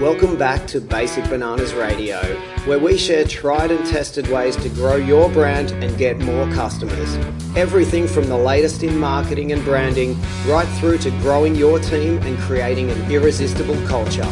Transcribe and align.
Welcome 0.00 0.38
back 0.38 0.66
to 0.68 0.80
Basic 0.80 1.28
Bananas 1.28 1.74
Radio, 1.74 2.16
where 2.64 2.78
we 2.78 2.96
share 2.96 3.22
tried 3.22 3.70
and 3.70 3.86
tested 3.86 4.26
ways 4.28 4.56
to 4.56 4.70
grow 4.70 4.96
your 4.96 5.28
brand 5.28 5.72
and 5.72 5.98
get 5.98 6.18
more 6.20 6.50
customers. 6.52 7.16
Everything 7.54 8.08
from 8.08 8.26
the 8.26 8.36
latest 8.38 8.82
in 8.82 8.96
marketing 8.96 9.52
and 9.52 9.62
branding, 9.62 10.18
right 10.46 10.66
through 10.78 10.96
to 10.98 11.10
growing 11.20 11.54
your 11.54 11.78
team 11.80 12.16
and 12.22 12.38
creating 12.38 12.90
an 12.90 13.12
irresistible 13.12 13.76
culture. 13.86 14.24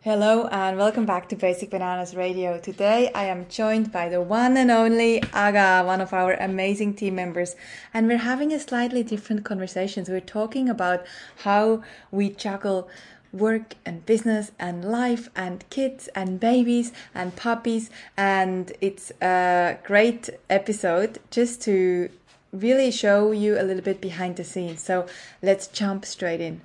Hello 0.00 0.46
and 0.46 0.78
welcome 0.78 1.04
back 1.04 1.28
to 1.28 1.36
Basic 1.36 1.68
Bananas 1.68 2.14
Radio. 2.14 2.58
Today 2.58 3.12
I 3.14 3.24
am 3.24 3.50
joined 3.50 3.92
by 3.92 4.08
the 4.08 4.22
one 4.22 4.56
and 4.56 4.70
only 4.70 5.22
Aga, 5.34 5.84
one 5.84 6.00
of 6.00 6.14
our 6.14 6.32
amazing 6.32 6.94
team 6.94 7.16
members, 7.16 7.54
and 7.92 8.08
we're 8.08 8.16
having 8.16 8.50
a 8.50 8.60
slightly 8.60 9.02
different 9.02 9.44
conversation. 9.44 10.06
We're 10.08 10.20
talking 10.20 10.70
about 10.70 11.06
how 11.44 11.82
we 12.10 12.30
juggle 12.30 12.88
work 13.32 13.74
and 13.86 14.04
business 14.06 14.52
and 14.58 14.84
life 14.84 15.28
and 15.36 15.68
kids 15.70 16.08
and 16.14 16.40
babies 16.40 16.92
and 17.14 17.36
puppies 17.36 17.90
and 18.16 18.72
it's 18.80 19.12
a 19.22 19.78
great 19.84 20.30
episode 20.48 21.18
just 21.30 21.62
to 21.62 22.08
really 22.52 22.90
show 22.90 23.30
you 23.30 23.58
a 23.58 23.62
little 23.62 23.82
bit 23.82 24.00
behind 24.00 24.36
the 24.36 24.44
scenes. 24.44 24.82
So 24.82 25.06
let's 25.42 25.68
jump 25.68 26.04
straight 26.04 26.40
in. 26.40 26.60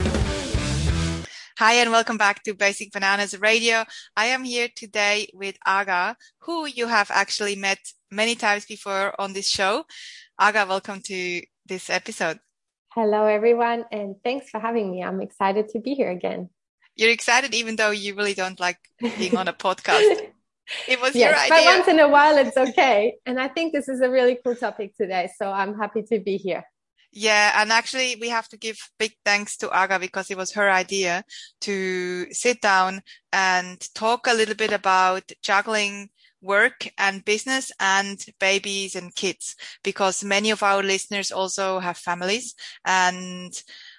Hi 1.57 1.73
and 1.73 1.91
welcome 1.91 2.17
back 2.17 2.43
to 2.43 2.53
Basic 2.53 2.91
Bananas 2.91 3.39
Radio. 3.39 3.85
I 4.17 4.25
am 4.25 4.43
here 4.43 4.67
today 4.75 5.29
with 5.33 5.57
Aga, 5.65 6.17
who 6.39 6.65
you 6.65 6.87
have 6.87 7.09
actually 7.11 7.55
met 7.55 7.79
many 8.11 8.35
times 8.35 8.65
before 8.65 9.13
on 9.21 9.33
this 9.33 9.47
show. 9.47 9.85
Aga, 10.37 10.65
welcome 10.67 10.99
to 11.05 11.41
this 11.65 11.89
episode. 11.89 12.39
Hello, 12.89 13.25
everyone, 13.25 13.85
and 13.91 14.15
thanks 14.23 14.49
for 14.49 14.59
having 14.59 14.91
me. 14.91 15.03
I'm 15.03 15.21
excited 15.21 15.69
to 15.69 15.79
be 15.79 15.93
here 15.93 16.11
again 16.11 16.49
you're 16.95 17.11
excited 17.11 17.53
even 17.53 17.75
though 17.75 17.91
you 17.91 18.15
really 18.15 18.33
don't 18.33 18.59
like 18.59 18.79
being 19.17 19.37
on 19.37 19.47
a 19.47 19.53
podcast. 19.53 20.21
It 20.87 20.99
was 20.99 21.13
yes, 21.15 21.29
your 21.29 21.57
idea. 21.57 21.69
But 21.69 21.77
once 21.77 21.87
in 21.89 21.99
a 21.99 22.09
while 22.09 22.37
it's 22.39 22.57
okay. 22.57 23.17
And 23.27 23.39
I 23.39 23.47
think 23.49 23.71
this 23.71 23.87
is 23.87 24.01
a 24.01 24.09
really 24.09 24.39
cool 24.43 24.55
topic 24.55 24.97
today. 24.97 25.29
So 25.37 25.51
I'm 25.51 25.77
happy 25.77 26.01
to 26.11 26.19
be 26.19 26.37
here. 26.37 26.63
Yeah, 27.11 27.61
and 27.61 27.71
actually 27.71 28.17
we 28.19 28.29
have 28.29 28.47
to 28.49 28.57
give 28.57 28.77
big 28.97 29.13
thanks 29.23 29.57
to 29.57 29.69
Aga 29.69 29.99
because 29.99 30.31
it 30.31 30.37
was 30.37 30.53
her 30.53 30.69
idea 30.69 31.23
to 31.61 32.33
sit 32.33 32.61
down 32.61 33.01
and 33.31 33.79
talk 33.93 34.27
a 34.27 34.33
little 34.33 34.55
bit 34.55 34.73
about 34.73 35.31
juggling 35.41 36.09
work 36.41 36.87
and 36.97 37.25
business 37.25 37.71
and 37.79 38.23
babies 38.39 38.95
and 38.95 39.15
kids 39.15 39.55
because 39.83 40.23
many 40.23 40.51
of 40.51 40.61
our 40.61 40.83
listeners 40.83 41.31
also 41.31 41.79
have 41.79 41.97
families 41.97 42.53
and 42.85 43.53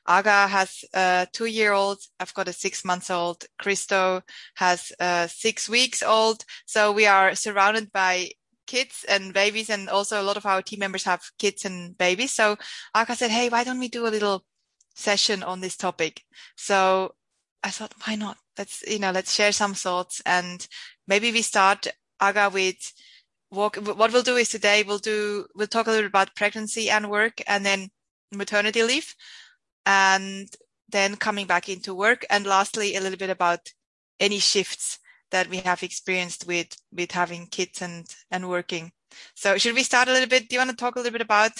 Aga 0.07 0.49
has 0.49 0.85
a 0.95 1.27
two 1.33 1.47
year 1.47 1.73
old. 1.73 1.99
I've 2.21 2.35
got 2.35 2.49
a 2.49 2.53
six 2.53 2.85
months 2.85 3.11
old. 3.11 3.45
Christo 3.59 4.23
has 4.55 4.93
a 5.01 5.29
six 5.29 5.69
weeks 5.69 6.03
old. 6.03 6.45
So 6.67 6.93
we 6.93 7.07
are 7.07 7.35
surrounded 7.35 7.93
by 7.93 8.31
kids 8.67 9.05
and 9.09 9.33
babies. 9.35 9.71
And 9.71 9.89
also 9.89 10.21
a 10.21 10.25
lot 10.25 10.37
of 10.37 10.47
our 10.47 10.63
team 10.63 10.81
members 10.81 11.05
have 11.05 11.23
kids 11.39 11.65
and 11.65 11.97
babies. 11.99 12.33
So 12.33 12.57
Aga 12.95 13.17
said, 13.17 13.31
Hey, 13.31 13.49
why 13.49 13.65
don't 13.65 13.81
we 13.81 13.89
do 13.89 14.07
a 14.07 14.15
little 14.15 14.45
session 14.95 15.43
on 15.43 15.61
this 15.61 15.77
topic? 15.77 16.23
So 16.57 17.15
I 17.63 17.71
thought, 17.71 17.95
why 18.07 18.15
not? 18.15 18.37
Let's, 18.57 18.83
you 18.87 18.99
know, 18.99 19.11
let's 19.11 19.35
share 19.35 19.53
some 19.53 19.75
thoughts 19.75 20.23
and 20.25 20.67
maybe 21.09 21.33
we 21.33 21.43
start 21.43 21.89
Aga 22.21 22.51
with 22.53 22.93
walk. 23.51 23.77
What 23.77 24.13
we'll 24.13 24.23
do 24.23 24.37
is 24.37 24.49
today 24.49 24.85
we'll 24.87 24.99
do, 24.99 25.47
we'll 25.55 25.67
talk 25.67 25.87
a 25.87 25.91
little 25.91 26.05
bit 26.05 26.11
about 26.11 26.37
pregnancy 26.37 26.89
and 26.89 27.11
work 27.11 27.43
and 27.47 27.67
then 27.67 27.91
maternity 28.33 28.83
leave 28.83 29.15
and 29.87 30.49
then 30.89 31.17
coming 31.17 31.47
back 31.47 31.69
into 31.69 31.95
work. 31.95 32.27
And 32.29 32.45
lastly, 32.45 32.97
a 32.97 33.01
little 33.01 33.19
bit 33.19 33.31
about 33.31 33.61
any 34.21 34.39
shifts 34.39 34.99
that 35.31 35.49
we 35.49 35.59
have 35.59 35.83
experienced 35.83 36.47
with, 36.47 36.77
with 36.93 37.13
having 37.13 37.47
kids 37.47 37.81
and, 37.81 38.07
and 38.31 38.49
working. 38.49 38.93
So 39.35 39.57
should 39.57 39.75
we 39.75 39.83
start 39.83 40.09
a 40.09 40.13
little 40.13 40.29
bit? 40.29 40.49
Do 40.49 40.55
you 40.57 40.61
want 40.61 40.71
to 40.71 40.77
talk 40.77 40.97
a 40.97 40.99
little 40.99 41.13
bit 41.13 41.23
about 41.23 41.53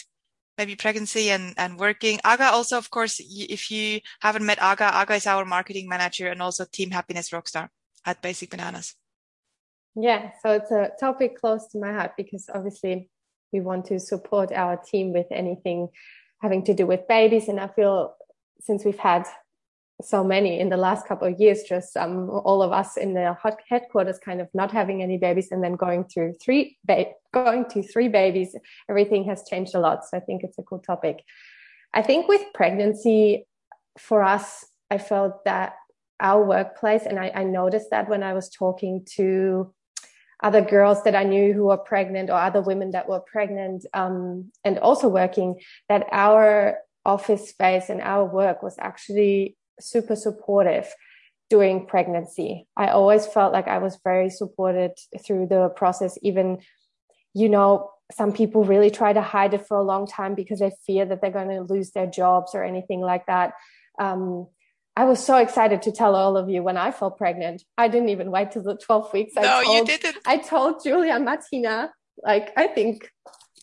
maybe 0.59 0.77
pregnancy 0.77 1.31
and, 1.31 1.55
and 1.57 1.79
working? 1.79 2.21
Aga 2.25 2.51
also, 2.51 2.77
of 2.77 2.91
course, 2.91 3.21
if 3.21 3.71
you 3.71 4.01
haven't 4.21 4.47
met 4.47 4.61
Aga, 4.61 4.97
Aga 4.97 5.15
is 5.15 5.27
our 5.27 5.45
marketing 5.45 5.89
manager 5.89 6.29
and 6.29 6.43
also 6.43 6.65
team 6.65 6.91
happiness 6.91 7.31
rockstar 7.31 7.69
at 8.05 8.23
Basic 8.23 8.51
Bananas. 8.51 8.95
Yeah, 9.95 10.33
so 10.43 10.53
it's 10.53 10.71
a 10.71 10.91
topic 11.01 11.41
close 11.41 11.67
to 11.69 11.79
my 11.79 11.93
heart 11.93 12.13
because 12.17 12.51
obviously 12.55 13.09
we 13.53 13.61
want 13.61 13.87
to 13.87 13.99
support 13.99 14.53
our 14.53 14.77
team 14.77 15.13
with 15.13 15.27
anything 15.31 15.89
having 16.41 16.65
to 16.65 16.75
do 16.75 16.87
with 16.87 17.09
babies. 17.09 17.49
And 17.49 17.61
I 17.61 17.69
feel 17.69 18.15
since 18.61 18.85
we've 18.85 18.99
had 18.99 19.27
so 20.03 20.23
many 20.23 20.61
in 20.61 20.69
the 20.69 20.77
last 20.77 21.07
couple 21.07 21.27
of 21.27 21.41
years, 21.41 21.63
just 21.63 21.97
um, 21.97 22.29
all 22.29 22.63
of 22.63 22.73
us 22.73 22.97
in 22.97 23.15
the 23.15 23.37
headquarters 23.69 24.19
kind 24.19 24.41
of 24.41 24.49
not 24.53 24.71
having 24.71 25.03
any 25.03 25.17
babies 25.17 25.49
and 25.51 25.65
then 25.65 25.75
going 25.75 26.05
through 26.05 26.35
three, 26.43 26.77
ba- 26.85 27.13
going 27.33 27.65
to 27.71 27.83
three 27.83 28.09
babies, 28.09 28.55
everything 28.91 29.25
has 29.25 29.45
changed 29.49 29.75
a 29.75 29.81
lot. 29.81 30.05
So 30.05 30.19
I 30.19 30.21
think 30.21 30.43
it's 30.45 30.59
a 30.59 30.63
cool 30.63 30.81
topic. 30.81 31.25
I 31.95 32.03
think 32.03 32.29
with 32.29 32.43
pregnancy, 32.53 33.47
for 33.99 34.23
us, 34.23 34.67
I 34.91 34.99
felt 34.99 35.45
that 35.47 35.75
our 36.21 36.45
workplace, 36.45 37.03
and 37.07 37.19
I, 37.19 37.33
I 37.35 37.45
noticed 37.45 37.91
that 37.91 38.09
when 38.09 38.23
I 38.23 38.35
was 38.35 38.51
talking 38.51 39.07
to 39.17 39.73
other 40.43 40.61
girls 40.61 41.03
that 41.05 41.15
I 41.15 41.25
knew 41.25 41.53
who 41.53 41.65
were 41.65 41.79
pregnant 41.79 42.31
or 42.31 42.35
other 42.35 42.61
women 42.61 42.91
that 42.91 43.09
were 43.09 43.21
pregnant 43.21 43.87
um, 43.95 44.53
and 44.65 44.79
also 44.79 45.09
working, 45.09 45.61
that 45.89 46.07
our 46.13 46.79
office 47.05 47.49
space 47.49 47.89
and 47.89 48.01
our 48.03 48.25
work 48.25 48.63
was 48.63 48.77
actually 48.79 49.57
super 49.81 50.17
supportive 50.17 50.93
during 51.49 51.87
pregnancy. 51.87 52.67
I 52.77 52.89
always 52.89 53.27
felt 53.27 53.53
like 53.53 53.69
I 53.69 53.79
was 53.79 53.99
very 54.03 54.31
supported 54.31 54.93
through 55.25 55.47
the 55.47 55.69
process, 55.69 56.19
even, 56.23 56.59
you 57.35 57.49
know, 57.49 57.91
some 58.13 58.33
people 58.33 58.65
really 58.65 58.91
try 58.91 59.13
to 59.13 59.23
hide 59.23 59.55
it 59.55 59.67
for 59.67 59.77
a 59.77 59.83
long 59.83 60.07
time 60.07 60.35
because 60.35 60.61
they 60.61 60.73
fear 60.87 61.05
that 61.07 61.21
they're 61.21 61.31
going 61.31 61.49
to 61.49 61.63
lose 61.63 61.91
their 61.93 62.07
jobs 62.07 62.55
or 62.55 62.63
anything 62.63 63.01
like 63.01 63.27
that. 63.27 63.55
Um, 63.99 64.49
I 64.97 65.05
was 65.05 65.25
so 65.25 65.37
excited 65.37 65.83
to 65.83 65.93
tell 65.93 66.15
all 66.15 66.37
of 66.39 66.49
you 66.49 66.63
when 66.63 66.79
I 66.79 66.91
fell 66.91 67.11
pregnant. 67.11 67.63
I 67.77 67.89
didn't 67.89 68.09
even 68.09 68.31
wait 68.31 68.53
till 68.53 68.63
the 68.63 68.77
12 68.77 69.13
weeks. 69.13 69.35
No, 69.35 69.43
I 69.43 69.65
told, 69.65 69.77
you 69.77 69.99
didn't. 69.99 70.17
I 70.25 70.39
told 70.39 70.83
Julia 70.83 71.19
Martina, 71.19 71.93
like, 72.25 72.53
I 72.57 72.67
think 72.67 73.11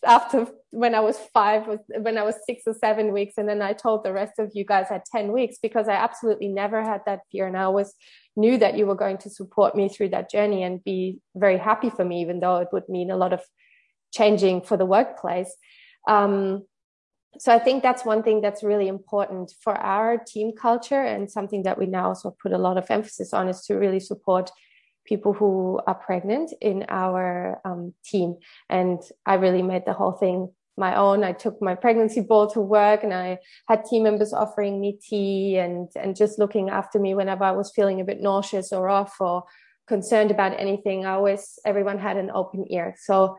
after 0.06 0.46
when 0.70 0.94
I 0.94 1.00
was 1.00 1.18
five, 1.32 1.68
when 1.88 2.18
I 2.18 2.22
was 2.22 2.36
six 2.46 2.62
or 2.66 2.74
seven 2.74 3.12
weeks. 3.12 3.34
And 3.36 3.48
then 3.48 3.62
I 3.62 3.72
told 3.72 4.04
the 4.04 4.12
rest 4.12 4.38
of 4.38 4.52
you 4.54 4.64
guys 4.64 4.86
at 4.90 5.06
10 5.06 5.32
weeks 5.32 5.56
because 5.62 5.88
I 5.88 5.94
absolutely 5.94 6.48
never 6.48 6.82
had 6.82 7.02
that 7.06 7.20
fear. 7.30 7.46
And 7.46 7.56
I 7.56 7.62
always 7.62 7.92
knew 8.36 8.58
that 8.58 8.76
you 8.76 8.86
were 8.86 8.94
going 8.94 9.18
to 9.18 9.30
support 9.30 9.74
me 9.74 9.88
through 9.88 10.10
that 10.10 10.30
journey 10.30 10.62
and 10.62 10.82
be 10.82 11.18
very 11.34 11.58
happy 11.58 11.90
for 11.90 12.04
me, 12.04 12.20
even 12.22 12.40
though 12.40 12.56
it 12.56 12.68
would 12.72 12.88
mean 12.88 13.10
a 13.10 13.16
lot 13.16 13.32
of 13.32 13.40
changing 14.12 14.62
for 14.62 14.76
the 14.76 14.86
workplace. 14.86 15.54
Um, 16.08 16.64
so 17.38 17.52
I 17.52 17.58
think 17.58 17.82
that's 17.82 18.04
one 18.04 18.22
thing 18.22 18.40
that's 18.40 18.62
really 18.62 18.88
important 18.88 19.52
for 19.60 19.74
our 19.74 20.18
team 20.18 20.52
culture 20.52 21.02
and 21.02 21.30
something 21.30 21.62
that 21.64 21.78
we 21.78 21.86
now 21.86 22.08
also 22.08 22.36
put 22.42 22.52
a 22.52 22.58
lot 22.58 22.78
of 22.78 22.90
emphasis 22.90 23.32
on 23.32 23.48
is 23.48 23.62
to 23.66 23.74
really 23.74 24.00
support 24.00 24.50
people 25.04 25.32
who 25.32 25.80
are 25.86 25.94
pregnant 25.94 26.52
in 26.60 26.84
our 26.88 27.60
um, 27.64 27.92
team. 28.04 28.36
And 28.70 29.00
I 29.26 29.34
really 29.34 29.62
made 29.62 29.84
the 29.86 29.92
whole 29.92 30.12
thing 30.12 30.50
my 30.76 30.96
own. 30.96 31.22
I 31.22 31.32
took 31.32 31.60
my 31.62 31.74
pregnancy 31.74 32.20
ball 32.20 32.48
to 32.50 32.60
work 32.60 33.04
and 33.04 33.14
I 33.14 33.38
had 33.68 33.84
team 33.84 34.02
members 34.02 34.32
offering 34.32 34.80
me 34.80 34.98
tea 35.00 35.56
and, 35.56 35.88
and 35.94 36.16
just 36.16 36.38
looking 36.38 36.68
after 36.68 36.98
me 36.98 37.14
whenever 37.14 37.44
I 37.44 37.52
was 37.52 37.70
feeling 37.70 38.00
a 38.00 38.04
bit 38.04 38.20
nauseous 38.20 38.72
or 38.72 38.88
off 38.88 39.20
or 39.20 39.44
concerned 39.86 40.30
about 40.30 40.58
anything. 40.58 41.06
I 41.06 41.12
always, 41.12 41.58
everyone 41.64 41.98
had 41.98 42.16
an 42.16 42.30
open 42.34 42.64
ear. 42.70 42.96
So 42.98 43.36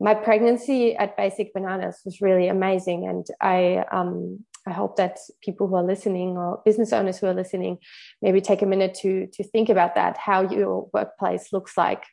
my 0.00 0.14
pregnancy 0.14 0.96
at 0.96 1.16
Basic 1.16 1.54
Bananas 1.54 2.00
was 2.04 2.20
really 2.20 2.48
amazing, 2.48 3.06
and 3.06 3.26
I 3.40 3.84
um, 3.92 4.44
I 4.66 4.72
hope 4.72 4.96
that 4.96 5.18
people 5.42 5.66
who 5.66 5.74
are 5.76 5.84
listening 5.84 6.36
or 6.36 6.62
business 6.64 6.92
owners 6.92 7.18
who 7.18 7.26
are 7.26 7.34
listening 7.34 7.78
maybe 8.22 8.40
take 8.40 8.62
a 8.62 8.66
minute 8.66 8.94
to 9.02 9.26
to 9.34 9.44
think 9.44 9.68
about 9.68 9.94
that 9.94 10.16
how 10.16 10.42
your 10.42 10.88
workplace 10.92 11.52
looks 11.52 11.76
like 11.76 12.04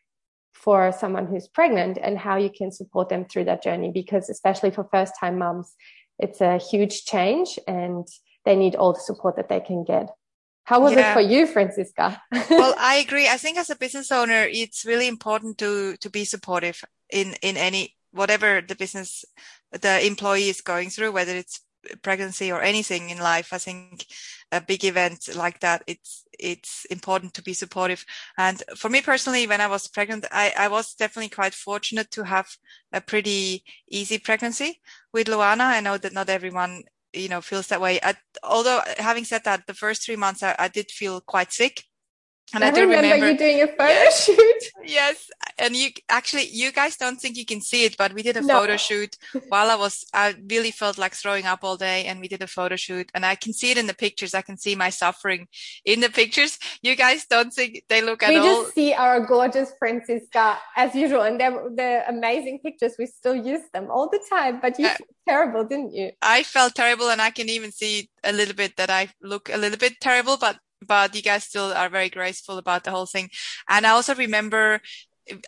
for 0.54 0.92
someone 0.92 1.28
who's 1.28 1.48
pregnant 1.48 1.98
and 2.01 2.18
how 2.18 2.36
you 2.36 2.50
can 2.50 2.72
support 2.72 3.10
them 3.10 3.25
through 3.25 3.45
that 3.45 3.63
journey 3.63 3.89
because 3.92 4.30
especially 4.30 4.69
for 4.69 4.88
first 4.92 5.13
time 5.19 5.39
moms 5.39 5.75
it's 6.19 6.42
a 6.42 6.57
huge 6.57 7.06
change 7.06 7.57
and 7.68 8.07
they 8.45 8.56
need 8.56 8.75
all 8.75 8.94
the 8.94 9.00
support 9.00 9.36
that 9.38 9.50
they 9.50 9.60
can 9.60 9.84
get. 9.84 10.10
How 10.66 10.80
was 10.80 10.94
yeah. 10.94 11.12
it 11.12 11.13
for 11.13 11.22
you 11.22 11.48
Franziska? 11.48 12.22
Well 12.50 12.75
i 12.77 12.95
agree. 12.98 13.27
I 13.27 13.38
think 13.38 13.57
as 13.57 13.69
a 13.69 13.75
business 13.75 14.12
owner 14.12 14.45
it's 14.50 14.86
really 14.86 15.07
important 15.07 15.57
to 15.60 15.95
to 15.98 16.10
be 16.10 16.25
supportive 16.25 16.84
in 17.12 17.36
in 17.42 17.58
any 17.58 17.96
whatever 18.12 18.62
the 18.62 18.75
business 18.75 19.25
the 19.72 20.06
employee 20.06 20.50
is 20.50 20.62
going 20.62 20.90
through 20.90 21.12
whether 21.12 21.36
it's 21.36 21.62
pregnancy 22.04 22.52
or 22.52 22.62
anything 22.62 23.10
in 23.10 23.18
life 23.18 23.54
i 23.54 23.58
think 23.58 24.06
a 24.52 24.62
big 24.62 24.84
event 24.86 25.30
like 25.36 25.60
that 25.60 25.84
it's 25.88 26.24
it's 26.40 26.86
important 26.86 27.36
to 27.36 27.44
be 27.44 27.54
supportive. 27.54 28.04
And 28.38 28.63
for 28.75 28.90
me 28.90 29.02
personally 29.02 29.48
when 29.48 29.62
i 29.62 29.68
was 29.68 29.88
pregnant 29.88 30.25
i, 30.31 30.54
I 30.58 30.68
was 30.68 30.94
definitely 30.96 31.30
quite 31.30 31.54
fortunate 31.54 32.12
to 32.12 32.24
have 32.24 32.48
a 32.92 33.02
pretty 33.02 33.63
easy 33.90 34.18
pregnancy 34.18 34.81
with 35.13 35.28
luana. 35.28 35.62
I 35.62 35.81
know 35.81 35.98
that 35.98 36.13
not 36.13 36.30
everyone 36.30 36.84
you 37.13 37.30
know 37.30 37.42
feels 37.42 37.68
that 37.68 37.81
way. 37.81 38.00
I, 38.02 38.16
although 38.44 38.81
having 38.98 39.25
said 39.25 39.44
that 39.46 39.68
the 39.68 39.74
first 39.74 40.06
three 40.06 40.16
months 40.16 40.44
I, 40.44 40.56
I 40.58 40.68
did 40.68 40.92
feel 40.92 41.22
quite 41.22 41.52
sick 41.52 41.84
And 42.53 42.63
I, 42.63 42.68
I 42.68 42.71
remember, 42.71 42.95
remember, 42.95 43.31
you 43.31 43.38
doing 43.38 43.62
a 43.62 43.68
photo 43.77 43.83
yes, 43.83 44.25
shoot. 44.25 44.63
Yes. 44.83 45.30
And 45.57 45.75
you 45.75 45.89
actually, 46.09 46.48
you 46.48 46.71
guys 46.71 46.98
don't 46.98 47.19
think 47.19 47.38
you 47.38 47.45
can 47.45 47.62
see 47.62 47.86
it, 47.86 47.95
but 47.98 48.13
we 48.13 48.24
did 48.24 48.38
a 48.38 48.42
no. 48.42 48.59
photo 48.59 48.77
shoot 48.77 49.15
while 49.50 49.69
I 49.69 49.75
was, 49.75 50.06
I 50.13 50.36
really 50.50 50.71
felt 50.71 50.98
like 50.98 51.13
throwing 51.13 51.45
up 51.45 51.59
all 51.63 51.77
day 51.77 52.06
and 52.06 52.19
we 52.19 52.27
did 52.27 52.42
a 52.42 52.48
photo 52.48 52.75
shoot 52.75 53.09
and 53.13 53.25
I 53.25 53.36
can 53.36 53.53
see 53.53 53.71
it 53.71 53.77
in 53.77 53.88
the 53.88 53.94
pictures. 53.94 54.33
I 54.33 54.42
can 54.42 54.57
see 54.57 54.75
my 54.75 54.89
suffering 54.89 55.48
in 55.86 56.01
the 56.01 56.09
pictures. 56.09 56.57
You 56.81 56.95
guys 56.95 57.25
don't 57.25 57.53
think 57.53 57.83
they 57.89 58.01
look 58.01 58.24
at 58.24 58.30
we 58.30 58.38
all. 58.38 58.45
We 58.45 58.63
just 58.63 58.75
see 58.75 58.94
our 58.94 59.25
gorgeous 59.25 59.71
Franziska 59.80 60.57
as 60.75 60.94
usual. 60.95 61.21
And 61.21 61.39
they're, 61.39 61.51
the 61.51 62.03
amazing 62.07 62.59
pictures. 62.59 62.95
We 63.00 63.06
still 63.06 63.36
use 63.36 63.63
them 63.74 63.89
all 63.89 64.09
the 64.09 64.19
time, 64.30 64.59
but 64.62 64.77
you 64.77 64.88
uh, 64.88 64.95
terrible, 65.27 65.63
didn't 65.63 65.94
you? 65.94 66.12
I 66.21 66.44
felt 66.44 66.75
terrible 66.75 67.09
and 67.09 67.21
I 67.21 67.30
can 67.30 67.50
even 67.50 67.71
see 67.71 68.09
a 68.24 68.33
little 68.33 68.56
bit 68.56 68.77
that 68.77 68.89
I 68.89 69.09
look 69.21 69.50
a 69.50 69.57
little 69.57 69.77
bit 69.77 70.01
terrible, 70.01 70.38
but 70.38 70.57
but 70.86 71.16
you 71.16 71.22
guys 71.22 71.44
still 71.44 71.74
are 71.74 71.89
very 71.89 72.10
graceful 72.10 72.57
about 72.57 72.83
the 72.83 72.92
whole 72.92 73.06
thing. 73.06 73.30
And 73.69 73.86
I 73.86 73.92
also 73.92 74.16
remember 74.16 74.81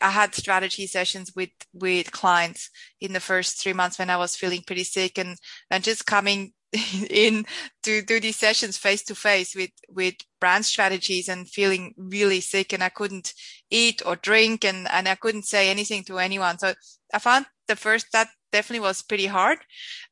I 0.01 0.11
had 0.11 0.35
strategy 0.35 0.87
sessions 0.87 1.33
with 1.35 1.49
with 1.73 2.11
clients 2.11 2.69
in 3.01 3.13
the 3.13 3.19
first 3.19 3.61
three 3.61 3.73
months 3.73 3.97
when 3.99 4.09
I 4.09 4.17
was 4.17 4.35
feeling 4.35 4.61
pretty 4.65 4.83
sick 4.83 5.17
and 5.17 5.37
and 5.69 5.83
just 5.83 6.05
coming 6.05 6.53
in 7.09 7.45
to 7.83 8.01
do 8.01 8.19
these 8.19 8.37
sessions 8.37 8.77
face 8.77 9.03
to 9.03 9.15
face 9.15 9.55
with 9.55 9.71
with 9.89 10.15
brand 10.39 10.65
strategies 10.65 11.27
and 11.27 11.49
feeling 11.49 11.93
really 11.97 12.39
sick 12.41 12.71
and 12.71 12.83
I 12.83 12.89
couldn't 12.89 13.33
eat 13.69 14.01
or 14.05 14.15
drink 14.15 14.63
and 14.63 14.87
and 14.91 15.07
I 15.07 15.15
couldn't 15.15 15.45
say 15.45 15.69
anything 15.69 16.03
to 16.05 16.19
anyone. 16.19 16.59
So 16.59 16.73
I 17.13 17.19
found 17.19 17.47
the 17.67 17.75
first 17.75 18.07
that 18.13 18.29
definitely 18.51 18.81
was 18.81 19.01
pretty 19.01 19.25
hard 19.25 19.57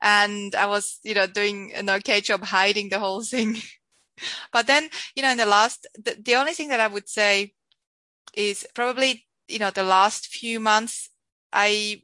and 0.01 0.55
I 0.55 0.65
was 0.65 0.99
you 1.03 1.13
know 1.13 1.27
doing 1.27 1.71
an 1.75 1.89
okay 1.89 2.21
job 2.21 2.43
hiding 2.45 2.89
the 2.89 2.99
whole 2.99 3.23
thing. 3.23 3.57
but 4.51 4.67
then, 4.67 4.89
you 5.15 5.23
know, 5.23 5.31
in 5.31 5.37
the 5.37 5.45
last, 5.45 5.87
the, 5.95 6.17
the 6.21 6.35
only 6.35 6.53
thing 6.53 6.69
that 6.69 6.79
I 6.79 6.87
would 6.87 7.09
say 7.09 7.53
is 8.33 8.65
probably, 8.73 9.25
you 9.47 9.59
know, 9.59 9.71
the 9.71 9.83
last 9.83 10.27
few 10.27 10.59
months, 10.59 11.09
I, 11.51 12.01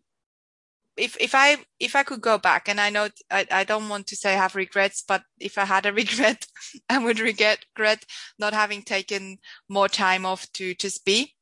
if, 0.96 1.16
if 1.20 1.36
I, 1.36 1.58
if 1.80 1.96
I 1.96 2.04
could 2.04 2.22
go 2.22 2.38
back 2.38 2.68
and 2.68 2.82
I 2.82 2.90
know 2.90 3.10
I, 3.30 3.46
I 3.52 3.64
don't 3.64 3.90
want 3.90 4.08
to 4.08 4.16
say 4.16 4.34
I 4.34 4.38
have 4.38 4.56
regrets, 4.56 5.04
but 5.08 5.24
if 5.40 5.58
I 5.58 5.66
had 5.66 5.86
a 5.86 5.94
regret, 6.02 6.48
I 6.90 7.00
would 7.00 7.20
regret, 7.20 7.66
regret 7.78 8.06
not 8.40 8.54
having 8.54 8.82
taken 8.82 9.38
more 9.70 9.88
time 9.90 10.26
off 10.26 10.52
to 10.54 10.74
just 10.74 11.06
be 11.06 11.36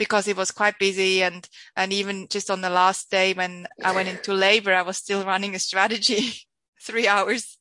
because 0.00 0.26
it 0.26 0.36
was 0.36 0.50
quite 0.50 0.78
busy. 0.78 1.22
And 1.22 1.46
and 1.76 1.92
even 1.92 2.26
just 2.28 2.50
on 2.50 2.62
the 2.62 2.70
last 2.70 3.10
day 3.10 3.34
when 3.34 3.66
I 3.82 3.92
went 3.92 4.08
into 4.08 4.32
labor, 4.32 4.72
I 4.74 4.82
was 4.82 4.96
still 4.96 5.24
running 5.24 5.54
a 5.54 5.58
strategy 5.58 6.32
three 6.80 7.06
hours. 7.14 7.58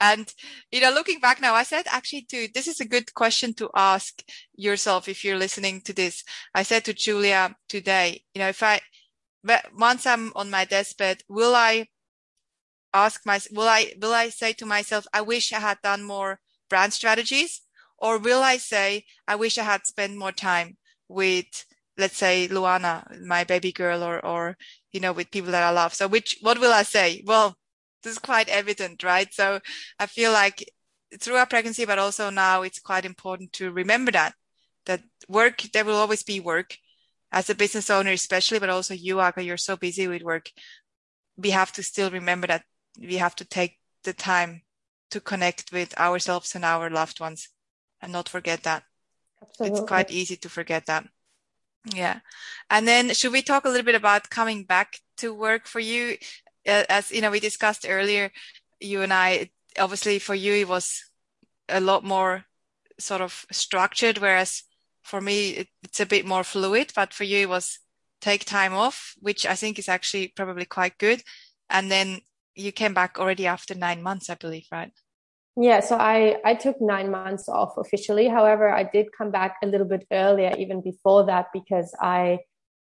And, 0.00 0.32
you 0.70 0.80
know, 0.80 0.90
looking 0.90 1.20
back 1.20 1.40
now, 1.40 1.54
I 1.54 1.62
said 1.62 1.86
actually 1.88 2.26
to, 2.30 2.48
this 2.54 2.68
is 2.68 2.80
a 2.80 2.88
good 2.88 3.14
question 3.14 3.54
to 3.54 3.70
ask 3.74 4.22
yourself 4.54 5.08
if 5.08 5.24
you're 5.24 5.38
listening 5.38 5.80
to 5.82 5.92
this. 5.92 6.22
I 6.54 6.62
said 6.62 6.84
to 6.84 6.94
Julia 6.94 7.56
today, 7.68 8.24
you 8.34 8.40
know, 8.40 8.48
if 8.48 8.62
I, 8.62 8.80
once 9.76 10.06
I'm 10.06 10.32
on 10.34 10.50
my 10.50 10.64
deathbed, 10.64 11.22
will 11.28 11.54
I 11.54 11.86
ask 12.92 13.24
myself, 13.24 13.56
will 13.56 13.68
I, 13.68 13.92
will 14.00 14.12
I 14.12 14.28
say 14.30 14.52
to 14.54 14.66
myself, 14.66 15.06
I 15.12 15.20
wish 15.20 15.52
I 15.52 15.60
had 15.60 15.78
done 15.82 16.02
more 16.02 16.40
brand 16.68 16.92
strategies? 16.92 17.62
Or 17.98 18.18
will 18.18 18.42
I 18.42 18.58
say, 18.58 19.04
I 19.26 19.36
wish 19.36 19.56
I 19.56 19.64
had 19.64 19.86
spent 19.86 20.16
more 20.16 20.32
time 20.32 20.76
with, 21.08 21.64
let's 21.96 22.16
say, 22.18 22.48
Luana, 22.48 23.24
my 23.24 23.44
baby 23.44 23.72
girl, 23.72 24.02
or, 24.02 24.24
or, 24.24 24.56
you 24.92 25.00
know, 25.00 25.12
with 25.12 25.30
people 25.30 25.52
that 25.52 25.62
I 25.62 25.70
love. 25.70 25.94
So 25.94 26.06
which, 26.06 26.36
what 26.42 26.58
will 26.58 26.72
I 26.72 26.82
say? 26.82 27.22
Well, 27.24 27.56
this 28.02 28.12
is 28.12 28.18
quite 28.18 28.48
evident, 28.48 29.02
right? 29.02 29.32
So 29.32 29.60
I 29.98 30.06
feel 30.06 30.32
like 30.32 30.64
through 31.20 31.36
our 31.36 31.46
pregnancy, 31.46 31.84
but 31.84 31.98
also 31.98 32.30
now 32.30 32.62
it's 32.62 32.78
quite 32.80 33.04
important 33.04 33.52
to 33.54 33.70
remember 33.70 34.12
that, 34.12 34.34
that 34.86 35.02
work, 35.28 35.62
there 35.72 35.84
will 35.84 35.96
always 35.96 36.22
be 36.22 36.40
work 36.40 36.76
as 37.32 37.50
a 37.50 37.54
business 37.54 37.90
owner, 37.90 38.12
especially, 38.12 38.58
but 38.58 38.70
also 38.70 38.94
you, 38.94 39.20
Aga, 39.20 39.42
you're 39.42 39.56
so 39.56 39.76
busy 39.76 40.08
with 40.08 40.22
work. 40.22 40.50
We 41.36 41.50
have 41.50 41.72
to 41.72 41.82
still 41.82 42.10
remember 42.10 42.46
that 42.46 42.64
we 42.98 43.16
have 43.16 43.36
to 43.36 43.44
take 43.44 43.78
the 44.04 44.12
time 44.12 44.62
to 45.10 45.20
connect 45.20 45.72
with 45.72 45.96
ourselves 45.98 46.54
and 46.54 46.64
our 46.64 46.90
loved 46.90 47.20
ones 47.20 47.48
and 48.00 48.12
not 48.12 48.28
forget 48.28 48.62
that. 48.62 48.84
Absolutely. 49.42 49.78
It's 49.78 49.88
quite 49.88 50.10
easy 50.10 50.36
to 50.36 50.48
forget 50.48 50.86
that. 50.86 51.06
Yeah. 51.94 52.20
And 52.70 52.86
then 52.86 53.12
should 53.14 53.32
we 53.32 53.42
talk 53.42 53.64
a 53.64 53.68
little 53.68 53.84
bit 53.84 53.94
about 53.94 54.30
coming 54.30 54.64
back 54.64 54.98
to 55.18 55.32
work 55.32 55.66
for 55.66 55.80
you? 55.80 56.16
As 56.66 57.10
you 57.10 57.20
know, 57.20 57.30
we 57.30 57.40
discussed 57.40 57.86
earlier, 57.88 58.30
you 58.80 59.02
and 59.02 59.12
I, 59.12 59.50
obviously 59.78 60.18
for 60.18 60.34
you, 60.34 60.54
it 60.54 60.68
was 60.68 61.04
a 61.68 61.80
lot 61.80 62.04
more 62.04 62.44
sort 62.98 63.20
of 63.20 63.46
structured, 63.50 64.18
whereas 64.18 64.62
for 65.02 65.20
me, 65.20 65.50
it, 65.50 65.68
it's 65.82 66.00
a 66.00 66.06
bit 66.06 66.26
more 66.26 66.44
fluid, 66.44 66.92
but 66.94 67.14
for 67.14 67.24
you, 67.24 67.38
it 67.38 67.48
was 67.48 67.78
take 68.20 68.44
time 68.44 68.74
off, 68.74 69.14
which 69.20 69.46
I 69.46 69.54
think 69.54 69.78
is 69.78 69.88
actually 69.88 70.28
probably 70.28 70.64
quite 70.64 70.98
good. 70.98 71.22
And 71.70 71.90
then 71.90 72.20
you 72.54 72.72
came 72.72 72.94
back 72.94 73.18
already 73.18 73.46
after 73.46 73.74
nine 73.74 74.02
months, 74.02 74.30
I 74.30 74.34
believe, 74.34 74.66
right? 74.72 74.92
Yeah, 75.58 75.80
so 75.80 75.96
I, 75.96 76.36
I 76.44 76.54
took 76.54 76.80
nine 76.80 77.10
months 77.10 77.48
off 77.48 77.78
officially. 77.78 78.28
However, 78.28 78.68
I 78.68 78.84
did 78.84 79.06
come 79.16 79.30
back 79.30 79.56
a 79.62 79.66
little 79.66 79.86
bit 79.86 80.06
earlier, 80.12 80.54
even 80.58 80.82
before 80.82 81.26
that, 81.26 81.46
because 81.52 81.94
I 82.00 82.40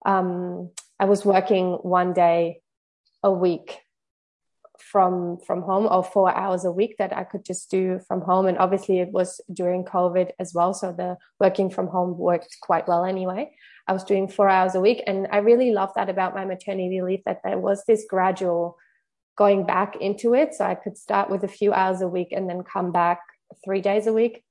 um, 0.05 0.71
I 0.99 1.05
was 1.05 1.25
working 1.25 1.73
one 1.83 2.13
day 2.13 2.62
a 3.23 3.33
week 3.33 3.79
from 4.79 5.39
from 5.47 5.63
home 5.63 5.87
or 5.91 6.03
four 6.03 6.35
hours 6.35 6.65
a 6.65 6.73
week 6.73 6.97
that 6.99 7.17
I 7.17 7.25
could 7.25 7.45
just 7.45 7.71
do 7.71 8.01
from 8.07 8.21
home. 8.21 8.47
And 8.47 8.59
obviously 8.59 8.99
it 8.99 9.13
was 9.13 9.41
during 9.53 9.85
COVID 9.85 10.31
as 10.39 10.53
well. 10.55 10.75
So 10.75 10.93
the 10.93 11.17
working 11.41 11.71
from 11.71 11.87
home 11.87 12.19
worked 12.19 12.57
quite 12.61 12.89
well 12.89 13.05
anyway. 13.05 13.53
I 13.89 13.93
was 13.93 14.05
doing 14.05 14.29
four 14.29 14.49
hours 14.49 14.75
a 14.75 14.81
week. 14.81 15.03
And 15.07 15.29
I 15.31 15.39
really 15.39 15.73
love 15.73 15.91
that 15.97 16.09
about 16.09 16.35
my 16.35 16.45
maternity 16.45 17.01
leave 17.03 17.23
that 17.27 17.41
there 17.45 17.59
was 17.59 17.85
this 17.87 18.05
gradual 18.09 18.77
going 19.37 19.65
back 19.65 19.97
into 19.97 20.35
it. 20.35 20.55
So 20.55 20.65
I 20.65 20.75
could 20.75 20.97
start 20.97 21.31
with 21.31 21.45
a 21.45 21.49
few 21.49 21.73
hours 21.73 22.01
a 22.01 22.09
week 22.09 22.29
and 22.33 22.49
then 22.49 22.63
come 22.63 22.93
back 22.93 23.21
three 23.65 23.81
days 23.81 24.07
a 24.07 24.13
week, 24.13 24.45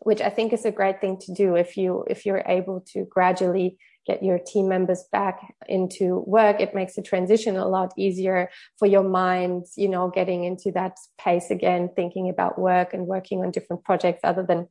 which 0.00 0.20
I 0.20 0.30
think 0.30 0.52
is 0.52 0.64
a 0.64 0.70
great 0.70 1.00
thing 1.00 1.18
to 1.20 1.32
do 1.32 1.56
if 1.56 1.76
you 1.76 2.04
if 2.08 2.26
you're 2.26 2.42
able 2.46 2.84
to 2.92 3.04
gradually 3.04 3.78
get 4.06 4.22
your 4.22 4.38
team 4.38 4.68
members 4.68 5.04
back 5.12 5.54
into 5.68 6.24
work. 6.26 6.60
It 6.60 6.74
makes 6.74 6.96
the 6.96 7.02
transition 7.02 7.56
a 7.56 7.68
lot 7.68 7.92
easier 7.96 8.50
for 8.78 8.86
your 8.86 9.04
mind 9.04 9.66
you 9.76 9.88
know 9.88 10.08
getting 10.08 10.44
into 10.44 10.72
that 10.72 10.96
pace 11.18 11.50
again 11.50 11.90
thinking 11.94 12.28
about 12.28 12.58
work 12.58 12.94
and 12.94 13.06
working 13.06 13.40
on 13.42 13.50
different 13.50 13.84
projects 13.84 14.20
other 14.24 14.42
than 14.42 14.68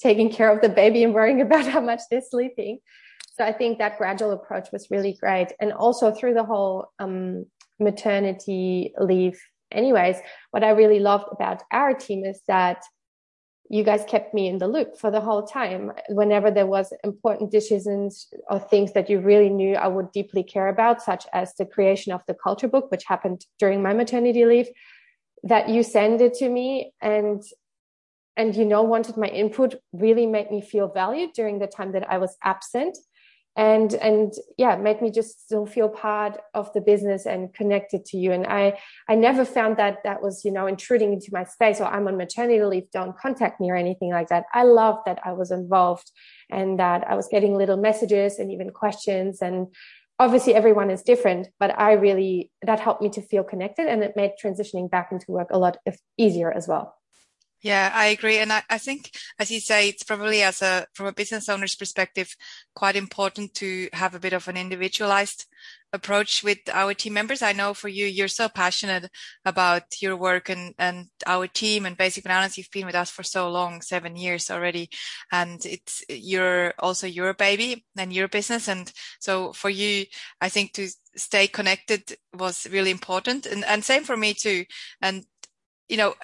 taking 0.00 0.30
care 0.30 0.50
of 0.50 0.62
the 0.62 0.68
baby 0.68 1.02
and 1.02 1.12
worrying 1.12 1.40
about 1.48 1.66
how 1.66 1.80
much 1.80 2.00
they're 2.10 2.20
sleeping. 2.20 2.78
So 3.36 3.44
i 3.44 3.52
think 3.52 3.78
that 3.78 3.98
gradual 3.98 4.32
approach 4.32 4.68
was 4.72 4.90
really 4.90 5.16
great. 5.20 5.52
And 5.60 5.72
also 5.72 6.12
through 6.12 6.34
the 6.34 6.44
whole 6.44 6.86
um, 6.98 7.46
maternity 7.80 8.92
leave 8.98 9.38
anyways 9.70 10.16
what 10.50 10.64
i 10.64 10.70
really 10.70 10.98
loved 10.98 11.26
about 11.30 11.62
our 11.70 11.94
team 11.94 12.24
is 12.24 12.40
that 12.48 12.82
you 13.70 13.84
guys 13.84 14.04
kept 14.08 14.32
me 14.32 14.48
in 14.48 14.58
the 14.58 14.66
loop 14.66 14.96
for 14.98 15.10
the 15.10 15.20
whole 15.20 15.46
time. 15.46 15.92
Whenever 16.08 16.50
there 16.50 16.66
was 16.66 16.92
important 17.04 17.50
decisions 17.50 18.28
or 18.48 18.58
things 18.58 18.92
that 18.92 19.10
you 19.10 19.20
really 19.20 19.50
knew 19.50 19.74
I 19.74 19.88
would 19.88 20.10
deeply 20.12 20.42
care 20.42 20.68
about, 20.68 21.02
such 21.02 21.26
as 21.32 21.54
the 21.54 21.66
creation 21.66 22.12
of 22.12 22.22
the 22.26 22.34
culture 22.34 22.68
book, 22.68 22.90
which 22.90 23.04
happened 23.04 23.44
during 23.58 23.82
my 23.82 23.92
maternity 23.92 24.44
leave, 24.46 24.68
that 25.42 25.68
you 25.68 25.82
send 25.82 26.20
it 26.20 26.34
to 26.34 26.48
me 26.48 26.92
and 27.00 27.42
and 28.36 28.54
you 28.54 28.64
know 28.64 28.82
wanted 28.82 29.16
my 29.16 29.26
input 29.26 29.74
really 29.92 30.26
made 30.26 30.50
me 30.50 30.60
feel 30.60 30.88
valued 30.88 31.30
during 31.34 31.58
the 31.58 31.66
time 31.66 31.92
that 31.92 32.08
I 32.08 32.18
was 32.18 32.36
absent 32.42 32.96
and 33.58 33.94
and 33.94 34.34
yeah 34.56 34.76
made 34.76 35.02
me 35.02 35.10
just 35.10 35.44
still 35.44 35.66
feel 35.66 35.88
part 35.88 36.38
of 36.54 36.72
the 36.74 36.80
business 36.80 37.26
and 37.26 37.52
connected 37.52 38.04
to 38.06 38.16
you. 38.16 38.32
And 38.32 38.46
i 38.46 38.78
i 39.08 39.16
never 39.16 39.44
found 39.44 39.76
that 39.76 39.98
that 40.04 40.22
was 40.22 40.44
you 40.44 40.52
know 40.52 40.66
intruding 40.66 41.12
into 41.12 41.30
my 41.32 41.44
space 41.44 41.80
or 41.80 41.86
i'm 41.86 42.06
on 42.06 42.16
maternity 42.16 42.64
leave 42.64 42.90
don't 42.92 43.18
contact 43.18 43.60
me 43.60 43.70
or 43.70 43.76
anything 43.76 44.10
like 44.12 44.28
that. 44.28 44.44
I 44.54 44.62
loved 44.62 45.00
that 45.06 45.18
i 45.24 45.32
was 45.32 45.50
involved 45.50 46.10
and 46.48 46.78
that 46.78 47.04
i 47.08 47.16
was 47.16 47.28
getting 47.28 47.56
little 47.58 47.76
messages 47.76 48.38
and 48.38 48.50
even 48.52 48.70
questions. 48.70 49.42
And 49.42 49.66
obviously 50.20 50.54
everyone 50.54 50.90
is 50.90 51.02
different 51.02 51.48
but 51.60 51.78
i 51.78 51.92
really 51.92 52.50
that 52.62 52.80
helped 52.80 53.00
me 53.00 53.08
to 53.08 53.22
feel 53.22 53.44
connected 53.44 53.86
and 53.86 54.02
it 54.02 54.16
made 54.16 54.32
transitioning 54.42 54.90
back 54.90 55.10
into 55.12 55.26
work 55.28 55.48
a 55.52 55.58
lot 55.58 55.76
easier 56.16 56.50
as 56.50 56.66
well 56.66 56.96
yeah, 57.60 57.90
I 57.92 58.06
agree. 58.06 58.38
And 58.38 58.52
I, 58.52 58.62
I, 58.70 58.78
think, 58.78 59.10
as 59.38 59.50
you 59.50 59.60
say, 59.60 59.88
it's 59.88 60.04
probably 60.04 60.42
as 60.42 60.62
a, 60.62 60.86
from 60.94 61.06
a 61.06 61.12
business 61.12 61.48
owner's 61.48 61.74
perspective, 61.74 62.34
quite 62.74 62.94
important 62.94 63.54
to 63.54 63.88
have 63.92 64.14
a 64.14 64.20
bit 64.20 64.32
of 64.32 64.46
an 64.46 64.56
individualized 64.56 65.46
approach 65.92 66.44
with 66.44 66.58
our 66.72 66.94
team 66.94 67.14
members. 67.14 67.42
I 67.42 67.52
know 67.52 67.74
for 67.74 67.88
you, 67.88 68.06
you're 68.06 68.28
so 68.28 68.48
passionate 68.48 69.10
about 69.44 70.00
your 70.00 70.16
work 70.16 70.48
and, 70.50 70.74
and 70.78 71.06
our 71.26 71.46
team 71.46 71.86
and 71.86 71.96
basic 71.96 72.24
bananas. 72.24 72.56
You've 72.56 72.70
been 72.70 72.86
with 72.86 72.94
us 72.94 73.10
for 73.10 73.22
so 73.22 73.50
long, 73.50 73.80
seven 73.80 74.14
years 74.14 74.50
already. 74.50 74.90
And 75.32 75.64
it's, 75.64 76.04
you're 76.08 76.74
also 76.78 77.06
your 77.06 77.34
baby 77.34 77.84
and 77.96 78.12
your 78.12 78.28
business. 78.28 78.68
And 78.68 78.92
so 79.18 79.52
for 79.52 79.70
you, 79.70 80.04
I 80.40 80.48
think 80.48 80.74
to 80.74 80.88
stay 81.16 81.48
connected 81.48 82.16
was 82.34 82.66
really 82.70 82.90
important. 82.90 83.46
And, 83.46 83.64
and 83.64 83.82
same 83.82 84.04
for 84.04 84.16
me 84.16 84.34
too. 84.34 84.64
And 85.00 85.24
you 85.88 85.96
know, 85.96 86.14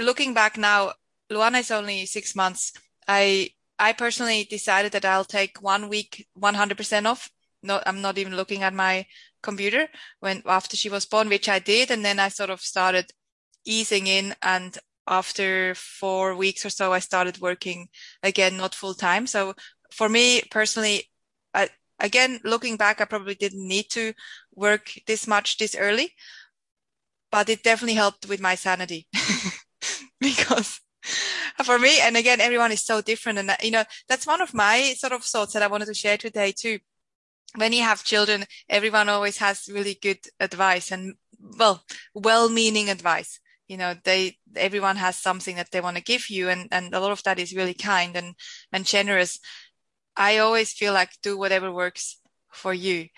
looking 0.00 0.34
back 0.34 0.56
now, 0.56 0.92
Luana 1.30 1.60
is 1.60 1.70
only 1.70 2.06
six 2.06 2.34
months. 2.34 2.72
I 3.08 3.50
I 3.78 3.92
personally 3.92 4.44
decided 4.44 4.92
that 4.92 5.04
I'll 5.04 5.24
take 5.24 5.60
one 5.60 5.88
week 5.88 6.26
100% 6.38 7.06
off. 7.06 7.30
No, 7.62 7.82
I'm 7.86 8.00
not 8.00 8.18
even 8.18 8.36
looking 8.36 8.62
at 8.62 8.74
my 8.74 9.06
computer 9.42 9.88
when 10.20 10.42
after 10.46 10.76
she 10.76 10.88
was 10.88 11.06
born, 11.06 11.28
which 11.28 11.48
I 11.48 11.58
did. 11.58 11.90
And 11.90 12.04
then 12.04 12.18
I 12.20 12.28
sort 12.28 12.50
of 12.50 12.60
started 12.60 13.10
easing 13.64 14.06
in. 14.06 14.34
And 14.42 14.76
after 15.06 15.74
four 15.74 16.36
weeks 16.36 16.64
or 16.64 16.70
so, 16.70 16.92
I 16.92 17.00
started 17.00 17.40
working 17.40 17.88
again, 18.22 18.56
not 18.56 18.74
full 18.74 18.94
time. 18.94 19.26
So 19.26 19.54
for 19.90 20.08
me 20.08 20.42
personally, 20.50 21.10
I, 21.52 21.68
again, 21.98 22.40
looking 22.44 22.76
back, 22.76 23.00
I 23.00 23.06
probably 23.06 23.34
didn't 23.34 23.66
need 23.66 23.90
to 23.90 24.12
work 24.54 24.92
this 25.06 25.26
much 25.26 25.58
this 25.58 25.74
early, 25.74 26.12
but 27.34 27.48
it 27.48 27.64
definitely 27.64 27.96
helped 27.96 28.28
with 28.28 28.40
my 28.40 28.54
sanity 28.54 29.08
because 30.20 30.80
for 31.64 31.80
me, 31.80 31.98
and 32.00 32.16
again, 32.16 32.40
everyone 32.40 32.70
is 32.70 32.84
so 32.84 33.00
different. 33.00 33.40
And, 33.40 33.50
you 33.60 33.72
know, 33.72 33.82
that's 34.08 34.24
one 34.24 34.40
of 34.40 34.54
my 34.54 34.94
sort 34.96 35.12
of 35.12 35.24
thoughts 35.24 35.52
that 35.52 35.62
I 35.64 35.66
wanted 35.66 35.86
to 35.86 35.94
share 35.94 36.16
today 36.16 36.52
too. 36.52 36.78
When 37.56 37.72
you 37.72 37.82
have 37.82 38.04
children, 38.04 38.44
everyone 38.68 39.08
always 39.08 39.38
has 39.38 39.68
really 39.68 39.98
good 40.00 40.18
advice 40.38 40.92
and 40.92 41.14
well, 41.58 41.82
well-meaning 42.14 42.88
advice. 42.88 43.40
You 43.66 43.78
know, 43.78 43.94
they, 44.04 44.36
everyone 44.54 44.94
has 44.98 45.16
something 45.16 45.56
that 45.56 45.72
they 45.72 45.80
want 45.80 45.96
to 45.96 46.04
give 46.04 46.30
you. 46.30 46.50
And, 46.50 46.68
and 46.70 46.94
a 46.94 47.00
lot 47.00 47.10
of 47.10 47.24
that 47.24 47.40
is 47.40 47.52
really 47.52 47.74
kind 47.74 48.14
and, 48.14 48.36
and 48.72 48.86
generous. 48.86 49.40
I 50.16 50.38
always 50.38 50.72
feel 50.72 50.92
like 50.92 51.10
do 51.20 51.36
whatever 51.36 51.72
works 51.72 52.16
for 52.52 52.72
you 52.72 53.08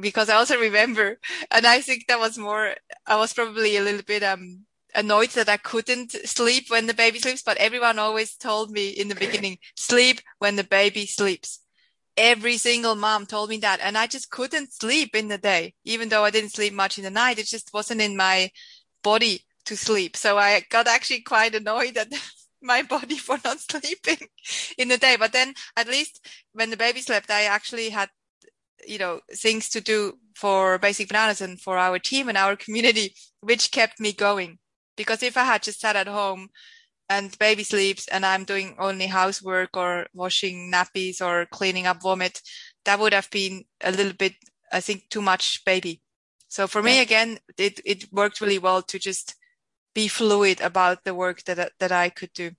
because 0.00 0.28
I 0.28 0.36
also 0.36 0.58
remember, 0.58 1.18
and 1.50 1.66
I 1.66 1.80
think 1.80 2.06
that 2.08 2.18
was 2.18 2.38
more, 2.38 2.74
I 3.06 3.16
was 3.16 3.32
probably 3.32 3.76
a 3.76 3.82
little 3.82 4.02
bit, 4.02 4.22
um, 4.22 4.66
annoyed 4.94 5.30
that 5.30 5.48
I 5.48 5.58
couldn't 5.58 6.12
sleep 6.26 6.66
when 6.68 6.86
the 6.86 6.94
baby 6.94 7.18
sleeps, 7.18 7.42
but 7.42 7.58
everyone 7.58 7.98
always 7.98 8.34
told 8.36 8.70
me 8.70 8.88
in 8.88 9.08
the 9.08 9.14
beginning, 9.14 9.58
sleep 9.76 10.20
when 10.38 10.56
the 10.56 10.64
baby 10.64 11.06
sleeps. 11.06 11.60
Every 12.16 12.56
single 12.56 12.94
mom 12.94 13.26
told 13.26 13.50
me 13.50 13.58
that. 13.58 13.80
And 13.82 13.96
I 13.98 14.06
just 14.06 14.30
couldn't 14.30 14.72
sleep 14.72 15.14
in 15.14 15.28
the 15.28 15.38
day, 15.38 15.74
even 15.84 16.08
though 16.08 16.24
I 16.24 16.30
didn't 16.30 16.52
sleep 16.52 16.72
much 16.72 16.96
in 16.96 17.04
the 17.04 17.10
night. 17.10 17.38
It 17.38 17.46
just 17.46 17.72
wasn't 17.74 18.00
in 18.00 18.16
my 18.16 18.50
body 19.02 19.44
to 19.66 19.76
sleep. 19.76 20.16
So 20.16 20.38
I 20.38 20.62
got 20.70 20.86
actually 20.88 21.20
quite 21.20 21.54
annoyed 21.54 21.96
at 21.98 22.08
my 22.62 22.82
body 22.82 23.18
for 23.26 23.38
not 23.44 23.60
sleeping 23.70 24.28
in 24.78 24.88
the 24.88 24.98
day. 24.98 25.16
But 25.18 25.32
then 25.32 25.54
at 25.76 25.88
least 25.88 26.26
when 26.52 26.70
the 26.70 26.76
baby 26.76 27.00
slept, 27.00 27.30
I 27.30 27.42
actually 27.44 27.90
had, 27.90 28.08
you 28.86 28.98
know, 28.98 29.20
things 29.32 29.68
to 29.70 29.80
do 29.80 30.18
for 30.34 30.78
basic 30.78 31.08
bananas 31.08 31.40
and 31.40 31.60
for 31.60 31.78
our 31.78 31.98
team 31.98 32.28
and 32.28 32.36
our 32.36 32.56
community, 32.56 33.14
which 33.40 33.70
kept 33.70 34.00
me 34.00 34.12
going. 34.12 34.58
Because 34.96 35.22
if 35.22 35.36
I 35.36 35.44
had 35.44 35.62
just 35.62 35.80
sat 35.80 35.96
at 35.96 36.08
home 36.08 36.48
and 37.08 37.38
baby 37.38 37.62
sleeps 37.62 38.08
and 38.08 38.26
I'm 38.26 38.44
doing 38.44 38.76
only 38.78 39.06
housework 39.06 39.76
or 39.76 40.06
washing 40.14 40.72
nappies 40.72 41.20
or 41.20 41.46
cleaning 41.46 41.86
up 41.86 42.02
vomit, 42.02 42.40
that 42.84 42.98
would 42.98 43.12
have 43.12 43.30
been 43.30 43.64
a 43.82 43.92
little 43.92 44.12
bit, 44.12 44.34
I 44.72 44.80
think, 44.80 45.08
too 45.08 45.22
much 45.22 45.64
baby. 45.64 46.02
So 46.48 46.66
for 46.66 46.82
me, 46.82 47.00
again, 47.00 47.38
it, 47.58 47.80
it 47.84 48.12
worked 48.12 48.40
really 48.40 48.58
well 48.58 48.82
to 48.82 48.98
just 48.98 49.34
be 49.94 50.08
fluid 50.08 50.60
about 50.60 51.04
the 51.04 51.14
work 51.14 51.42
that, 51.44 51.72
that 51.78 51.92
I 51.92 52.08
could 52.08 52.32
do. 52.32 52.50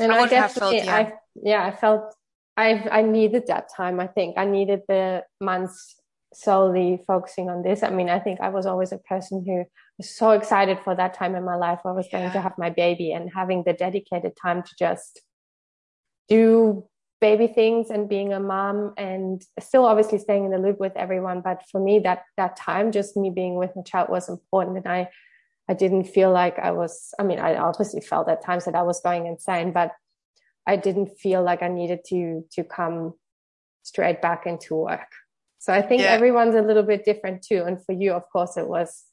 And 0.00 0.12
I, 0.12 0.20
I 0.20 0.28
definitely, 0.28 0.80
felt, 0.80 0.86
yeah. 0.86 0.96
I, 0.96 1.12
yeah, 1.34 1.66
I 1.66 1.70
felt 1.70 2.14
I, 2.56 2.88
I 2.90 3.02
needed 3.02 3.46
that 3.46 3.68
time. 3.74 4.00
I 4.00 4.06
think 4.06 4.36
I 4.36 4.44
needed 4.44 4.82
the 4.88 5.24
months 5.40 5.96
solely 6.34 7.00
focusing 7.06 7.48
on 7.48 7.62
this. 7.62 7.82
I 7.82 7.90
mean, 7.90 8.08
I 8.08 8.18
think 8.18 8.40
I 8.40 8.48
was 8.48 8.66
always 8.66 8.92
a 8.92 8.98
person 8.98 9.44
who 9.46 9.64
was 9.98 10.10
so 10.10 10.30
excited 10.30 10.78
for 10.82 10.94
that 10.94 11.14
time 11.14 11.34
in 11.34 11.44
my 11.44 11.56
life 11.56 11.80
where 11.82 11.94
I 11.94 11.96
was 11.96 12.08
yeah. 12.12 12.20
going 12.20 12.32
to 12.32 12.40
have 12.40 12.58
my 12.58 12.70
baby 12.70 13.12
and 13.12 13.30
having 13.34 13.62
the 13.64 13.72
dedicated 13.72 14.32
time 14.40 14.62
to 14.62 14.70
just 14.78 15.22
do 16.28 16.86
baby 17.20 17.46
things 17.46 17.88
and 17.90 18.08
being 18.08 18.32
a 18.32 18.40
mom 18.40 18.94
and 18.96 19.42
still 19.60 19.84
obviously 19.84 20.18
staying 20.18 20.44
in 20.44 20.50
the 20.50 20.58
loop 20.58 20.80
with 20.80 20.96
everyone. 20.96 21.40
But 21.40 21.62
for 21.70 21.80
me, 21.80 22.00
that 22.00 22.24
that 22.36 22.56
time, 22.56 22.92
just 22.92 23.16
me 23.16 23.30
being 23.30 23.54
with 23.54 23.70
my 23.76 23.82
child 23.82 24.08
was 24.08 24.28
important. 24.28 24.78
And 24.78 24.88
I 24.88 25.08
I 25.68 25.74
didn't 25.74 26.04
feel 26.04 26.32
like 26.32 26.58
I 26.58 26.72
was, 26.72 27.14
I 27.18 27.22
mean, 27.22 27.38
I 27.38 27.56
obviously 27.56 28.00
felt 28.00 28.28
at 28.28 28.44
times 28.44 28.64
that 28.64 28.74
I 28.74 28.82
was 28.82 29.00
going 29.00 29.26
insane, 29.26 29.72
but 29.72 29.92
I 30.66 30.76
didn't 30.76 31.18
feel 31.18 31.42
like 31.42 31.62
I 31.62 31.68
needed 31.68 32.00
to 32.08 32.44
to 32.52 32.64
come 32.64 33.14
straight 33.82 34.22
back 34.22 34.46
into 34.46 34.76
work. 34.76 35.10
So 35.58 35.72
I 35.72 35.82
think 35.82 36.02
yeah. 36.02 36.08
everyone's 36.08 36.54
a 36.54 36.62
little 36.62 36.82
bit 36.82 37.04
different 37.04 37.42
too. 37.42 37.64
And 37.64 37.84
for 37.84 37.92
you, 37.92 38.12
of 38.12 38.24
course, 38.32 38.56
it 38.56 38.68
was 38.68 39.04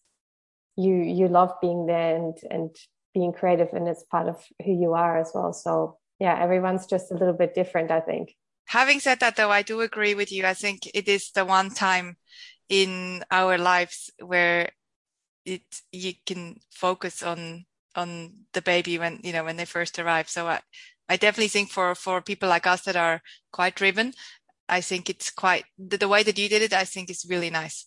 you 0.76 0.96
you 0.96 1.28
love 1.28 1.54
being 1.62 1.86
there 1.86 2.16
and 2.16 2.38
and 2.50 2.76
being 3.14 3.34
creative 3.34 3.70
and 3.74 3.88
it's 3.88 4.04
part 4.04 4.28
of 4.28 4.44
who 4.64 4.72
you 4.72 4.94
are 4.94 5.18
as 5.18 5.32
well. 5.34 5.54
So 5.54 5.98
yeah, 6.20 6.38
everyone's 6.40 6.86
just 6.86 7.12
a 7.12 7.16
little 7.16 7.34
bit 7.34 7.56
different, 7.56 7.92
I 7.92 8.02
think. 8.02 8.36
Having 8.68 9.00
said 9.00 9.20
that 9.20 9.36
though, 9.36 9.50
I 9.50 9.62
do 9.62 9.82
agree 9.82 10.14
with 10.14 10.32
you. 10.32 10.46
I 10.46 10.54
think 10.54 10.82
it 10.94 11.08
is 11.08 11.32
the 11.32 11.46
one 11.46 11.72
time 11.72 12.18
in 12.68 13.24
our 13.32 13.58
lives 13.58 14.12
where 14.24 14.70
it 15.46 15.64
you 15.92 16.14
can 16.26 16.58
focus 16.72 17.24
on 17.24 17.66
on 17.96 18.34
the 18.54 18.62
baby 18.62 19.00
when 19.00 19.20
you 19.24 19.34
know 19.34 19.44
when 19.44 19.58
they 19.58 19.66
first 19.66 19.98
arrive. 19.98 20.30
So 20.30 20.48
I 20.48 20.60
I 21.10 21.18
definitely 21.18 21.50
think 21.50 21.70
for 21.72 21.96
for 21.96 22.22
people 22.22 22.48
like 22.48 22.68
us 22.68 22.84
that 22.84 22.96
are 22.96 23.22
quite 23.52 23.76
driven, 23.76 24.14
I 24.70 24.82
think 24.82 25.10
it's 25.10 25.32
quite 25.32 25.66
the, 25.78 25.98
the, 25.98 26.08
way 26.08 26.24
that 26.24 26.38
you 26.38 26.48
did 26.48 26.62
it. 26.62 26.74
I 26.74 26.86
think 26.86 27.10
is 27.10 27.26
really 27.28 27.50
nice. 27.50 27.86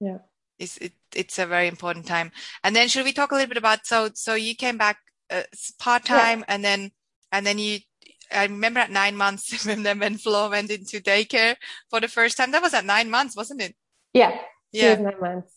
Yeah, 0.00 0.18
it's 0.58 0.78
it, 0.78 0.92
it's 1.14 1.38
a 1.38 1.46
very 1.46 1.68
important 1.68 2.06
time. 2.06 2.32
And 2.64 2.74
then 2.74 2.88
should 2.88 3.04
we 3.04 3.12
talk 3.12 3.32
a 3.32 3.34
little 3.34 3.48
bit 3.48 3.58
about 3.58 3.86
so 3.86 4.10
so 4.14 4.34
you 4.34 4.56
came 4.56 4.78
back 4.78 4.98
uh, 5.30 5.42
part 5.78 6.04
time 6.04 6.40
yeah. 6.40 6.44
and 6.48 6.64
then 6.64 6.90
and 7.30 7.46
then 7.46 7.58
you. 7.58 7.80
I 8.32 8.44
remember 8.44 8.80
at 8.80 8.90
nine 8.90 9.16
months 9.16 9.66
when 9.66 9.82
then 9.82 9.98
when 9.98 10.16
Flo 10.16 10.48
went 10.48 10.70
into 10.70 10.98
daycare 11.00 11.56
for 11.90 12.00
the 12.00 12.08
first 12.08 12.38
time. 12.38 12.50
That 12.50 12.62
was 12.62 12.74
at 12.74 12.86
nine 12.86 13.10
months, 13.10 13.36
wasn't 13.36 13.60
it? 13.60 13.76
Yeah, 14.14 14.38
yeah, 14.72 14.94
nine 14.94 15.20
months. 15.20 15.52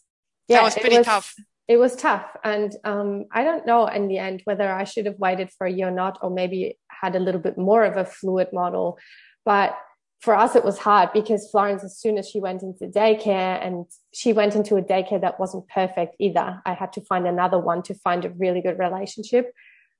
Yeah, 0.47 0.57
that 0.57 0.63
was 0.63 0.75
pretty 0.75 0.97
was, 0.97 1.05
tough. 1.05 1.35
It 1.67 1.77
was 1.77 1.95
tough, 1.95 2.25
and 2.43 2.75
um, 2.83 3.25
I 3.31 3.43
don't 3.43 3.65
know 3.65 3.87
in 3.87 4.07
the 4.07 4.17
end 4.17 4.41
whether 4.43 4.71
I 4.71 4.83
should 4.83 5.05
have 5.05 5.17
waited 5.17 5.49
for 5.57 5.65
a 5.65 5.71
year 5.71 5.87
or 5.87 5.91
not, 5.91 6.19
or 6.21 6.29
maybe 6.29 6.77
had 7.01 7.15
a 7.15 7.19
little 7.19 7.41
bit 7.41 7.57
more 7.57 7.83
of 7.83 7.97
a 7.97 8.05
fluid 8.05 8.49
model. 8.53 8.97
But 9.45 9.77
for 10.19 10.35
us, 10.35 10.55
it 10.55 10.65
was 10.65 10.77
hard 10.79 11.13
because 11.13 11.49
Florence, 11.49 11.83
as 11.83 11.99
soon 11.99 12.17
as 12.17 12.27
she 12.27 12.39
went 12.39 12.63
into 12.63 12.87
daycare 12.87 13.65
and 13.65 13.85
she 14.13 14.33
went 14.33 14.55
into 14.55 14.75
a 14.75 14.81
daycare 14.81 15.21
that 15.21 15.39
wasn't 15.39 15.67
perfect 15.67 16.15
either, 16.19 16.61
I 16.65 16.73
had 16.73 16.93
to 16.93 17.01
find 17.01 17.27
another 17.27 17.59
one 17.59 17.83
to 17.83 17.93
find 17.93 18.25
a 18.25 18.31
really 18.31 18.61
good 18.61 18.79
relationship. 18.79 19.53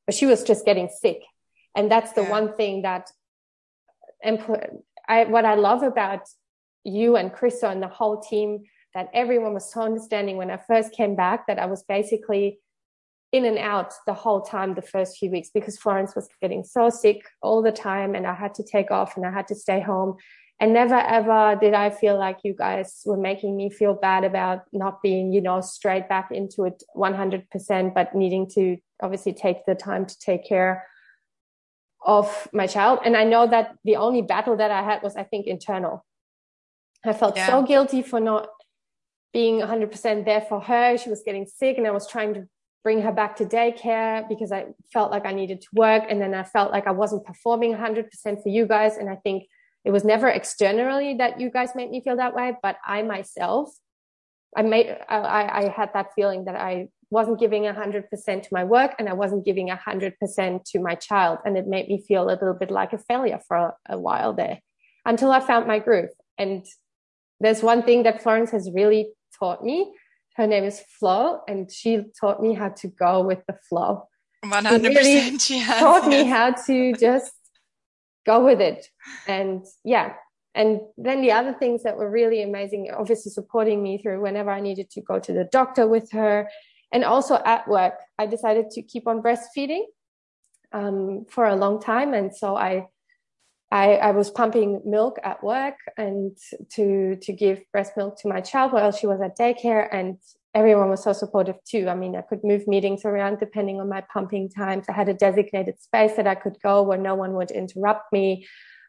But 0.06 0.16
she 0.16 0.26
was 0.26 0.44
just 0.44 0.66
getting 0.66 0.90
sick. 0.90 1.22
And 1.76 1.92
that's 1.92 2.14
the 2.14 2.24
yeah. 2.24 2.32
one 2.32 2.56
thing 2.56 2.82
that 2.82 3.12
I, 4.24 5.26
what 5.26 5.46
I 5.46 5.56
love 5.56 5.84
about 5.84 6.22
you 6.84 7.16
and 7.16 7.32
Christo 7.32 7.70
and 7.70 7.84
the 7.84 7.88
whole 7.88 8.20
team, 8.20 8.64
that 8.96 9.10
everyone 9.14 9.54
was 9.54 9.72
so 9.72 9.82
understanding 9.82 10.38
when 10.38 10.50
I 10.50 10.58
first 10.58 10.92
came 10.94 11.16
back 11.16 11.46
that 11.46 11.60
I 11.60 11.68
was 11.68 11.84
basically 11.84 12.60
in 13.32 13.46
and 13.46 13.58
out 13.58 13.94
the 14.06 14.14
whole 14.14 14.42
time 14.42 14.74
the 14.74 14.82
first 14.82 15.18
few 15.18 15.30
weeks 15.30 15.50
because 15.54 15.78
Florence 15.78 16.16
was 16.16 16.30
getting 16.42 16.64
so 16.64 16.90
sick 16.90 17.22
all 17.42 17.62
the 17.62 17.72
time 17.72 18.16
and 18.16 18.26
I 18.26 18.34
had 18.34 18.54
to 18.56 18.64
take 18.64 18.90
off 18.90 19.18
and 19.18 19.26
I 19.26 19.32
had 19.32 19.48
to 19.48 19.56
stay 19.56 19.82
home. 19.82 20.16
And 20.60 20.74
never 20.74 20.96
ever 20.96 21.56
did 21.60 21.74
I 21.74 21.92
feel 21.92 22.18
like 22.18 22.40
you 22.44 22.54
guys 22.54 23.04
were 23.06 23.18
making 23.18 23.56
me 23.56 23.70
feel 23.70 23.94
bad 23.94 24.24
about 24.24 24.64
not 24.72 25.04
being, 25.04 25.32
you 25.32 25.42
know, 25.42 25.62
straight 25.62 26.10
back 26.10 26.32
into 26.32 26.64
it 26.64 26.82
100%, 26.96 27.94
but 27.94 28.16
needing 28.16 28.50
to 28.52 28.78
obviously 29.04 29.34
take 29.34 29.66
the 29.66 29.76
time 29.76 30.06
to 30.06 30.18
take 30.20 30.48
care 30.48 30.88
of 32.04 32.48
my 32.54 32.66
child. 32.66 33.00
And 33.06 33.16
I 33.16 33.24
know 33.24 33.46
that 33.46 33.76
the 33.84 33.98
only 33.98 34.24
battle 34.24 34.58
that 34.58 34.72
I 34.72 34.82
had 34.82 35.04
was, 35.04 35.16
I 35.16 35.24
think, 35.24 35.46
internal. 35.46 36.04
I 37.06 37.14
felt 37.14 37.36
yeah. 37.36 37.48
so 37.48 37.62
guilty 37.62 38.02
for 38.02 38.20
not 38.20 38.48
being 39.34 39.62
100% 39.62 40.26
there 40.26 40.42
for 40.42 40.60
her. 40.62 40.98
She 40.98 41.10
was 41.10 41.22
getting 41.24 41.46
sick 41.46 41.78
and 41.78 41.86
I 41.86 41.92
was 41.92 42.08
trying 42.08 42.34
to 42.34 42.48
bring 42.84 43.02
her 43.02 43.12
back 43.12 43.36
to 43.38 43.46
daycare 43.46 44.28
because 44.30 44.52
I 44.52 44.68
felt 44.94 45.12
like 45.12 45.26
I 45.26 45.34
needed 45.34 45.62
to 45.62 45.68
work. 45.74 46.04
And 46.10 46.22
then 46.22 46.34
I 46.34 46.44
felt 46.44 46.72
like 46.72 46.88
I 46.88 46.92
wasn't 46.92 47.26
performing 47.26 47.76
100% 47.76 48.08
for 48.42 48.50
you 48.50 48.66
guys. 48.66 48.98
And 48.98 49.10
I 49.10 49.16
think 49.16 49.44
it 49.84 49.92
was 49.92 50.04
never 50.04 50.28
externally 50.28 51.16
that 51.16 51.40
you 51.40 51.50
guys 51.50 51.70
made 51.76 51.90
me 51.90 52.02
feel 52.02 52.18
that 52.18 52.36
way, 52.36 52.56
but 52.62 52.78
I 52.86 53.04
myself, 53.04 53.72
I 54.56 54.62
made, 54.62 54.96
I, 55.10 55.66
I 55.66 55.74
had 55.76 55.92
that 55.94 56.14
feeling 56.16 56.46
that 56.46 56.56
I 56.56 56.90
wasn't 57.10 57.40
giving 57.40 57.64
100% 57.64 58.10
to 58.10 58.50
my 58.52 58.64
work 58.64 58.96
and 59.00 59.08
I 59.08 59.14
wasn't 59.14 59.46
giving 59.46 59.70
100% 59.70 60.64
to 60.64 60.80
my 60.80 60.96
child. 60.96 61.40
And 61.46 61.58
it 61.58 61.68
made 61.68 61.88
me 61.88 62.04
feel 62.06 62.24
a 62.24 62.28
little 62.28 62.54
bit 62.54 62.72
like 62.72 62.94
a 62.94 62.98
failure 62.98 63.40
for 63.48 63.58
a, 63.58 63.74
a 63.90 63.98
while 63.98 64.34
there 64.34 64.60
until 65.06 65.32
I 65.32 65.40
found 65.40 65.68
my 65.68 65.80
groove. 65.80 66.10
And 66.38 66.66
there's 67.40 67.64
one 67.64 67.84
thing 67.84 68.04
that 68.04 68.22
Florence 68.22 68.52
has 68.52 68.70
really 68.74 69.10
taught 69.40 69.64
me 69.64 69.94
her 70.38 70.48
name 70.48 70.64
is 70.64 70.80
Flo, 70.80 71.42
and 71.48 71.70
she 71.72 72.04
taught 72.20 72.42
me 72.42 72.54
how 72.54 72.70
to 72.70 72.88
go 72.88 73.24
with 73.24 73.44
the 73.48 73.58
flow. 73.68 74.08
One 74.48 74.66
hundred 74.66 74.96
percent. 74.96 75.42
She 75.42 75.64
taught 75.66 76.08
me 76.08 76.24
how 76.24 76.52
to 76.52 76.94
just 76.94 77.34
go 78.26 78.46
with 78.46 78.62
it, 78.62 78.88
and 79.28 79.66
yeah. 79.84 80.14
And 80.54 80.82
then 80.98 81.22
the 81.22 81.32
other 81.34 81.54
things 81.54 81.84
that 81.84 81.98
were 81.98 82.10
really 82.10 82.42
amazing, 82.42 82.90
obviously 82.92 83.32
supporting 83.32 83.84
me 83.84 84.00
through 84.00 84.22
whenever 84.22 84.50
I 84.50 84.60
needed 84.60 84.90
to 84.92 85.02
go 85.02 85.20
to 85.20 85.34
the 85.34 85.44
doctor 85.44 85.88
with 85.88 86.12
her, 86.12 86.50
and 86.92 87.04
also 87.04 87.36
at 87.44 87.68
work, 87.68 87.96
I 88.18 88.28
decided 88.28 88.70
to 88.72 88.82
keep 88.82 89.08
on 89.08 89.22
breastfeeding 89.22 89.86
um, 90.72 91.26
for 91.30 91.46
a 91.46 91.56
long 91.56 91.82
time, 91.82 92.14
and 92.14 92.36
so 92.36 92.56
I 92.56 92.88
I, 93.72 93.96
I 93.96 94.12
was 94.12 94.30
pumping 94.30 94.82
milk 94.86 95.18
at 95.24 95.44
work 95.44 95.76
and 95.98 96.38
to 96.72 97.18
to 97.18 97.34
give 97.34 97.62
breast 97.72 97.94
milk 97.98 98.18
to 98.22 98.30
my 98.30 98.40
child 98.40 98.72
while 98.72 98.92
she 98.92 99.08
was 99.08 99.20
at 99.22 99.38
daycare 99.38 99.88
and 99.92 100.18
everyone 100.56 100.90
was 100.90 101.04
so 101.04 101.14
supportive 101.14 101.58
too. 101.66 101.90
I 101.90 101.96
mean, 101.96 102.16
I 102.16 102.22
could 102.22 102.44
move 102.44 102.68
meetings 102.68 103.04
around 103.04 103.40
depending 103.40 103.80
on 103.80 103.90
my 103.90 104.02
pumping 104.14 104.50
times. 104.50 104.86
I 104.90 104.94
had 104.94 105.10
a 105.10 105.14
designated 105.14 105.82
space 105.82 106.16
that 106.16 106.28
I 106.28 106.36
could 106.36 106.58
go 106.64 106.82
where 106.82 106.98
no 106.98 107.14
one 107.14 107.34
would 107.34 107.52
interrupt 107.52 108.12
me. 108.14 108.48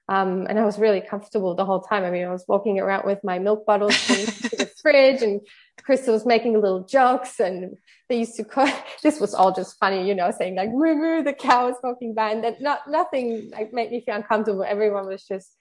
Um, 0.09 0.47
and 0.49 0.59
I 0.59 0.65
was 0.65 0.79
really 0.79 1.03
comfortable 1.03 1.55
the 1.55 1.67
whole 1.67 1.83
time. 1.83 2.03
I 2.03 2.11
mean, 2.11 2.25
I 2.25 2.33
was 2.33 2.45
walking 2.49 2.81
around 2.81 3.05
with 3.05 3.23
my 3.23 3.38
milk 3.38 3.67
bottles 3.67 3.95
to 4.07 4.57
the 4.57 4.71
fridge 4.83 5.21
and 5.21 5.43
Christo 5.83 6.12
was 6.12 6.25
making 6.25 6.55
little 6.55 6.85
jokes 6.85 7.38
and 7.41 7.77
they 8.09 8.21
used 8.21 8.35
to 8.37 8.45
call, 8.45 8.71
this 9.03 9.21
was 9.21 9.35
all 9.35 9.53
just 9.53 9.79
funny, 9.79 10.09
you 10.09 10.15
know, 10.15 10.31
saying 10.31 10.57
like, 10.57 10.71
moo 10.71 10.95
moo, 10.95 11.23
the 11.23 11.35
cow 11.35 11.69
is 11.69 11.77
walking 11.83 12.15
by 12.15 12.31
and 12.31 12.43
that 12.43 12.62
not, 12.62 12.88
nothing 12.88 13.50
like 13.53 13.75
made 13.75 13.91
me 13.91 14.00
feel 14.00 14.15
uncomfortable. 14.15 14.65
Everyone 14.65 15.07
was 15.07 15.25
just, 15.25 15.55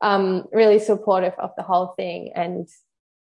um, 0.00 0.44
really 0.50 0.78
supportive 0.78 1.34
of 1.38 1.50
the 1.56 1.62
whole 1.62 1.88
thing. 1.88 2.32
And 2.34 2.66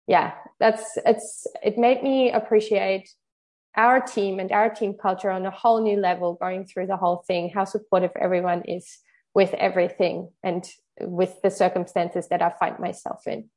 yeah, 0.07 0.33
that's, 0.61 0.97
it's, 1.05 1.45
it 1.61 1.77
made 1.77 2.03
me 2.03 2.31
appreciate 2.31 3.09
our 3.75 3.99
team 3.99 4.39
and 4.39 4.51
our 4.53 4.69
team 4.69 4.93
culture 4.93 5.29
on 5.29 5.45
a 5.45 5.51
whole 5.51 5.81
new 5.81 5.99
level 5.99 6.35
going 6.35 6.65
through 6.65 6.87
the 6.87 6.97
whole 6.97 7.23
thing, 7.27 7.49
how 7.49 7.65
supportive 7.65 8.11
everyone 8.19 8.61
is 8.63 8.99
with 9.33 9.53
everything 9.55 10.29
and 10.43 10.69
with 11.01 11.41
the 11.41 11.51
circumstances 11.51 12.27
that 12.29 12.41
I 12.41 12.51
find 12.59 12.79
myself 12.79 13.25
in. 13.27 13.49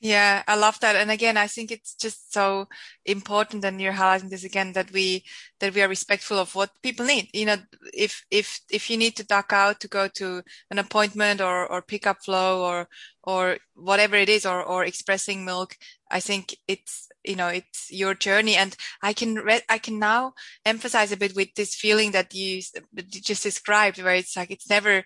Yeah, 0.00 0.42
I 0.46 0.56
love 0.56 0.78
that. 0.80 0.96
And 0.96 1.10
again, 1.10 1.38
I 1.38 1.46
think 1.46 1.70
it's 1.70 1.94
just 1.94 2.30
so 2.30 2.68
important 3.06 3.64
and 3.64 3.80
you're 3.80 3.94
highlighting 3.94 4.28
this 4.28 4.44
again 4.44 4.74
that 4.74 4.92
we 4.92 5.24
that 5.60 5.74
we 5.74 5.80
are 5.80 5.88
respectful 5.88 6.38
of 6.38 6.54
what 6.54 6.82
people 6.82 7.06
need. 7.06 7.30
You 7.32 7.46
know, 7.46 7.56
if 7.94 8.22
if 8.30 8.60
if 8.70 8.90
you 8.90 8.98
need 8.98 9.16
to 9.16 9.24
duck 9.24 9.52
out 9.54 9.80
to 9.80 9.88
go 9.88 10.08
to 10.08 10.42
an 10.70 10.78
appointment 10.78 11.40
or 11.40 11.66
or 11.66 11.80
pick 11.80 12.06
up 12.06 12.18
Flo 12.22 12.62
or 12.62 12.88
or 13.22 13.56
whatever 13.74 14.16
it 14.16 14.28
is 14.28 14.44
or 14.44 14.62
or 14.62 14.84
expressing 14.84 15.42
milk, 15.42 15.74
I 16.10 16.20
think 16.20 16.54
it's 16.68 17.08
you 17.24 17.36
know 17.36 17.48
it's 17.48 17.90
your 17.90 18.14
journey 18.14 18.56
and 18.56 18.76
I 19.02 19.12
can 19.12 19.36
re- 19.36 19.62
I 19.68 19.78
can 19.78 19.98
now 19.98 20.34
emphasize 20.64 21.12
a 21.12 21.16
bit 21.16 21.34
with 21.34 21.54
this 21.54 21.74
feeling 21.74 22.12
that 22.12 22.34
you, 22.34 22.62
you 22.94 23.20
just 23.20 23.42
described 23.42 24.02
where 24.02 24.14
it's 24.14 24.36
like 24.36 24.50
it's 24.50 24.68
never 24.68 25.04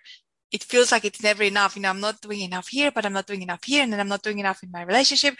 it 0.51 0.63
feels 0.63 0.91
like 0.91 1.05
it's 1.05 1.21
never 1.21 1.43
enough. 1.43 1.75
You 1.75 1.83
know, 1.83 1.89
I'm 1.89 1.99
not 1.99 2.21
doing 2.21 2.41
enough 2.41 2.69
here, 2.69 2.91
but 2.91 3.05
I'm 3.05 3.13
not 3.13 3.27
doing 3.27 3.41
enough 3.41 3.63
here. 3.63 3.83
And 3.83 3.93
then 3.93 3.99
I'm 3.99 4.07
not 4.07 4.23
doing 4.23 4.39
enough 4.39 4.63
in 4.63 4.71
my 4.71 4.83
relationship. 4.83 5.35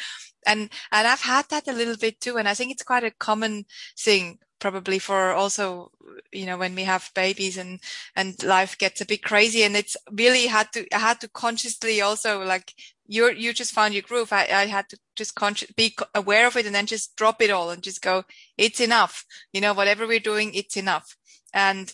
And, 0.46 0.70
and 0.92 1.08
I've 1.08 1.22
had 1.22 1.46
that 1.50 1.68
a 1.68 1.74
little 1.74 1.98
bit 1.98 2.22
too. 2.22 2.38
And 2.38 2.48
I 2.48 2.54
think 2.54 2.72
it's 2.72 2.84
quite 2.84 3.04
a 3.04 3.12
common 3.12 3.66
thing 3.98 4.38
probably 4.60 5.00
for 5.00 5.32
also, 5.32 5.92
you 6.32 6.46
know, 6.46 6.58
when 6.58 6.76
we 6.76 6.84
have 6.84 7.10
babies 7.16 7.58
and, 7.58 7.80
and 8.16 8.42
life 8.44 8.78
gets 8.78 9.02
a 9.02 9.06
bit 9.06 9.24
crazy 9.24 9.64
and 9.64 9.76
it's 9.76 9.96
really 10.12 10.48
had 10.48 10.72
to, 10.74 10.86
I 10.94 11.00
had 11.00 11.22
to 11.22 11.30
consciously 11.30 12.02
also 12.02 12.44
like 12.44 12.74
you 13.10 13.30
you 13.32 13.54
just 13.54 13.74
found 13.74 13.94
your 13.94 14.04
groove. 14.04 14.32
I, 14.32 14.48
I 14.52 14.66
had 14.68 14.88
to 14.90 14.98
just 15.16 15.36
conscious, 15.36 15.72
be 15.72 15.96
aware 16.14 16.48
of 16.48 16.56
it 16.56 16.66
and 16.66 16.76
then 16.76 16.86
just 16.86 17.16
drop 17.16 17.42
it 17.42 17.50
all 17.50 17.72
and 17.72 17.82
just 17.82 18.02
go, 18.02 18.24
it's 18.58 18.80
enough. 18.80 19.26
You 19.52 19.62
know, 19.62 19.74
whatever 19.74 20.08
we're 20.08 20.20
doing, 20.20 20.54
it's 20.54 20.78
enough. 20.78 21.18
And 21.54 21.94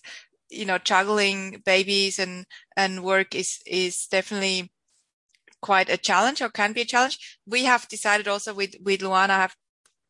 you 0.50 0.66
know, 0.66 0.78
juggling 0.78 1.62
babies 1.66 2.20
and, 2.20 2.46
and 2.78 3.04
work 3.04 3.36
is, 3.36 3.60
is 3.66 4.08
definitely 4.08 4.72
quite 5.62 5.90
a 5.90 5.98
challenge 5.98 6.42
or 6.42 6.50
can 6.50 6.74
be 6.74 6.82
a 6.82 6.86
challenge. 6.86 7.40
We 7.48 7.66
have 7.66 7.88
decided 7.88 8.28
also 8.28 8.54
with, 8.54 8.76
with 8.84 9.02
Luana, 9.02 9.30
have, 9.30 9.56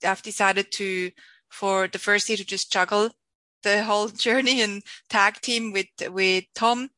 have 0.04 0.22
decided 0.22 0.72
to, 0.74 1.12
for 1.50 1.88
the 1.88 2.00
first 2.00 2.28
year 2.28 2.38
to 2.38 2.46
just 2.46 2.72
juggle 2.72 3.12
the 3.64 3.84
whole 3.84 4.08
journey 4.26 4.62
and 4.62 4.84
tag 5.10 5.42
team 5.42 5.72
with, 5.72 5.88
with 6.10 6.46
Tom 6.54 6.90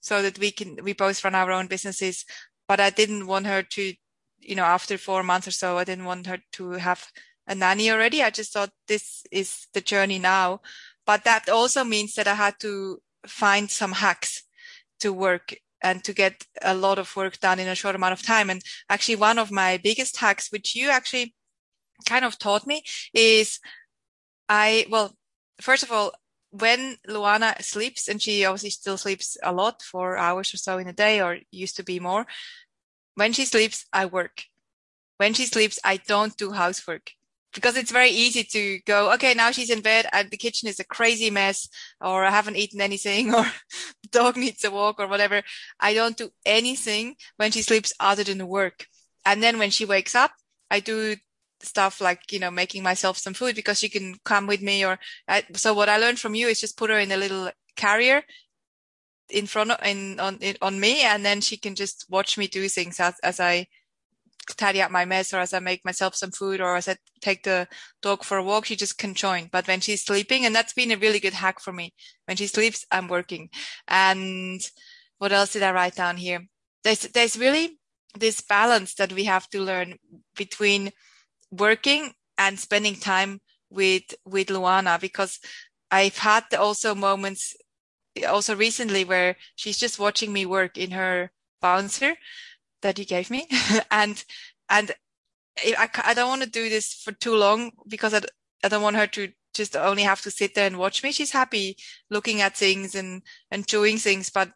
so 0.00 0.22
that 0.22 0.38
we 0.38 0.50
can, 0.50 0.78
we 0.82 0.92
both 0.92 1.22
run 1.24 1.34
our 1.34 1.50
own 1.50 1.66
businesses. 1.66 2.24
But 2.68 2.80
I 2.80 2.90
didn't 2.90 3.26
want 3.26 3.46
her 3.46 3.62
to, 3.62 3.94
you 4.40 4.54
know, 4.54 4.64
after 4.64 4.98
four 4.98 5.22
months 5.22 5.48
or 5.48 5.52
so, 5.52 5.78
I 5.78 5.84
didn't 5.84 6.04
want 6.04 6.26
her 6.26 6.38
to 6.52 6.72
have 6.72 7.06
a 7.46 7.54
nanny 7.54 7.90
already. 7.90 8.22
I 8.22 8.30
just 8.30 8.52
thought 8.52 8.70
this 8.88 9.22
is 9.30 9.66
the 9.72 9.80
journey 9.80 10.18
now. 10.18 10.60
But 11.06 11.24
that 11.24 11.48
also 11.48 11.84
means 11.84 12.14
that 12.14 12.26
I 12.26 12.34
had 12.34 12.58
to 12.60 12.98
find 13.26 13.70
some 13.70 13.92
hacks 13.92 14.42
to 15.00 15.12
work 15.12 15.54
and 15.82 16.02
to 16.04 16.12
get 16.12 16.44
a 16.62 16.74
lot 16.74 16.98
of 16.98 17.14
work 17.14 17.38
done 17.38 17.60
in 17.60 17.68
a 17.68 17.74
short 17.74 17.94
amount 17.94 18.12
of 18.12 18.22
time. 18.22 18.50
And 18.50 18.62
actually 18.88 19.16
one 19.16 19.38
of 19.38 19.52
my 19.52 19.76
biggest 19.76 20.16
hacks, 20.16 20.50
which 20.50 20.74
you 20.74 20.90
actually 20.90 21.34
kind 22.08 22.24
of 22.24 22.38
taught 22.38 22.66
me 22.66 22.82
is 23.14 23.60
I, 24.48 24.86
well, 24.90 25.14
first 25.60 25.82
of 25.82 25.92
all, 25.92 26.12
when 26.50 26.96
Luana 27.08 27.60
sleeps, 27.62 28.08
and 28.08 28.22
she 28.22 28.44
obviously 28.44 28.70
still 28.70 28.96
sleeps 28.96 29.36
a 29.42 29.52
lot, 29.52 29.82
four 29.82 30.16
hours 30.16 30.54
or 30.54 30.56
so 30.56 30.78
in 30.78 30.88
a 30.88 30.92
day, 30.92 31.20
or 31.20 31.38
used 31.50 31.76
to 31.76 31.84
be 31.84 32.00
more. 32.00 32.26
When 33.16 33.32
she 33.32 33.44
sleeps, 33.44 33.86
I 33.92 34.06
work. 34.06 34.44
When 35.16 35.34
she 35.34 35.46
sleeps, 35.46 35.78
I 35.82 35.96
don't 35.96 36.36
do 36.36 36.52
housework 36.52 37.10
because 37.56 37.76
it's 37.76 37.90
very 37.90 38.10
easy 38.10 38.44
to 38.44 38.78
go, 38.86 39.12
okay, 39.14 39.32
now 39.34 39.50
she's 39.50 39.70
in 39.70 39.80
bed 39.80 40.06
and 40.12 40.30
the 40.30 40.36
kitchen 40.36 40.68
is 40.68 40.78
a 40.78 40.84
crazy 40.84 41.30
mess 41.30 41.68
or 42.00 42.24
I 42.24 42.30
haven't 42.30 42.56
eaten 42.56 42.80
anything 42.82 43.34
or 43.34 43.44
the 44.02 44.08
dog 44.10 44.36
needs 44.36 44.62
a 44.64 44.70
walk 44.70 45.00
or 45.00 45.08
whatever. 45.08 45.42
I 45.80 45.94
don't 45.94 46.16
do 46.16 46.30
anything 46.44 47.16
when 47.38 47.50
she 47.50 47.62
sleeps 47.62 47.94
other 47.98 48.22
than 48.22 48.46
work. 48.46 48.86
And 49.24 49.42
then 49.42 49.58
when 49.58 49.70
she 49.70 49.86
wakes 49.86 50.14
up, 50.14 50.32
I 50.70 50.80
do 50.80 51.16
stuff 51.62 52.00
like, 52.02 52.30
you 52.30 52.38
know, 52.38 52.50
making 52.50 52.82
myself 52.82 53.16
some 53.16 53.34
food 53.34 53.56
because 53.56 53.78
she 53.78 53.88
can 53.88 54.16
come 54.24 54.46
with 54.46 54.60
me 54.60 54.84
or 54.84 54.98
I, 55.26 55.44
so 55.54 55.72
what 55.72 55.88
I 55.88 55.96
learned 55.96 56.20
from 56.20 56.34
you 56.34 56.48
is 56.48 56.60
just 56.60 56.76
put 56.76 56.90
her 56.90 56.98
in 56.98 57.10
a 57.10 57.16
little 57.16 57.50
carrier 57.76 58.22
in 59.30 59.46
front 59.46 59.70
of, 59.72 59.78
in, 59.84 60.20
on, 60.20 60.38
on 60.62 60.80
me 60.80 61.02
and 61.02 61.24
then 61.24 61.40
she 61.40 61.56
can 61.56 61.74
just 61.74 62.06
watch 62.08 62.38
me 62.38 62.46
do 62.46 62.68
things 62.68 63.00
as, 63.00 63.14
as 63.22 63.40
I 63.40 63.66
tidy 64.54 64.80
up 64.80 64.90
my 64.90 65.04
mess 65.04 65.34
or 65.34 65.38
as 65.38 65.52
I 65.52 65.58
make 65.58 65.84
myself 65.84 66.14
some 66.14 66.30
food 66.30 66.60
or 66.60 66.76
as 66.76 66.88
I 66.88 66.96
take 67.20 67.42
the 67.42 67.66
dog 68.02 68.22
for 68.22 68.36
a 68.36 68.42
walk, 68.42 68.66
she 68.66 68.76
just 68.76 68.98
can 68.98 69.14
join. 69.14 69.48
But 69.50 69.66
when 69.66 69.80
she's 69.80 70.04
sleeping, 70.04 70.44
and 70.44 70.54
that's 70.54 70.72
been 70.72 70.92
a 70.92 70.96
really 70.96 71.18
good 71.18 71.32
hack 71.32 71.60
for 71.60 71.72
me. 71.72 71.94
When 72.26 72.36
she 72.36 72.46
sleeps, 72.46 72.86
I'm 72.90 73.08
working. 73.08 73.50
And 73.88 74.60
what 75.18 75.32
else 75.32 75.52
did 75.52 75.62
I 75.62 75.72
write 75.72 75.96
down 75.96 76.16
here? 76.16 76.46
There's, 76.84 77.00
there's 77.00 77.38
really 77.38 77.78
this 78.16 78.40
balance 78.40 78.94
that 78.94 79.12
we 79.12 79.24
have 79.24 79.48
to 79.50 79.60
learn 79.60 79.96
between 80.36 80.92
working 81.50 82.12
and 82.38 82.58
spending 82.58 82.94
time 82.94 83.40
with, 83.70 84.14
with 84.24 84.48
Luana 84.48 85.00
because 85.00 85.40
I've 85.90 86.18
had 86.18 86.44
also 86.56 86.94
moments 86.94 87.56
also 88.24 88.56
recently 88.56 89.04
where 89.04 89.36
she's 89.54 89.78
just 89.78 89.98
watching 89.98 90.32
me 90.32 90.46
work 90.46 90.78
in 90.78 90.92
her 90.92 91.30
bouncer 91.60 92.14
that 92.82 92.98
you 92.98 93.04
gave 93.04 93.30
me. 93.30 93.48
and, 93.90 94.24
and 94.68 94.92
I, 95.58 95.88
I 96.04 96.14
don't 96.14 96.28
want 96.28 96.42
to 96.42 96.48
do 96.48 96.68
this 96.68 96.94
for 96.94 97.12
too 97.12 97.34
long 97.34 97.72
because 97.88 98.14
I, 98.14 98.20
I 98.64 98.68
don't 98.68 98.82
want 98.82 98.96
her 98.96 99.06
to 99.08 99.32
just 99.54 99.76
only 99.76 100.02
have 100.02 100.20
to 100.22 100.30
sit 100.30 100.54
there 100.54 100.66
and 100.66 100.78
watch 100.78 101.02
me. 101.02 101.12
She's 101.12 101.32
happy 101.32 101.76
looking 102.10 102.40
at 102.40 102.56
things 102.56 102.94
and, 102.94 103.22
and 103.50 103.66
doing 103.66 103.96
things, 103.96 104.30
but 104.30 104.50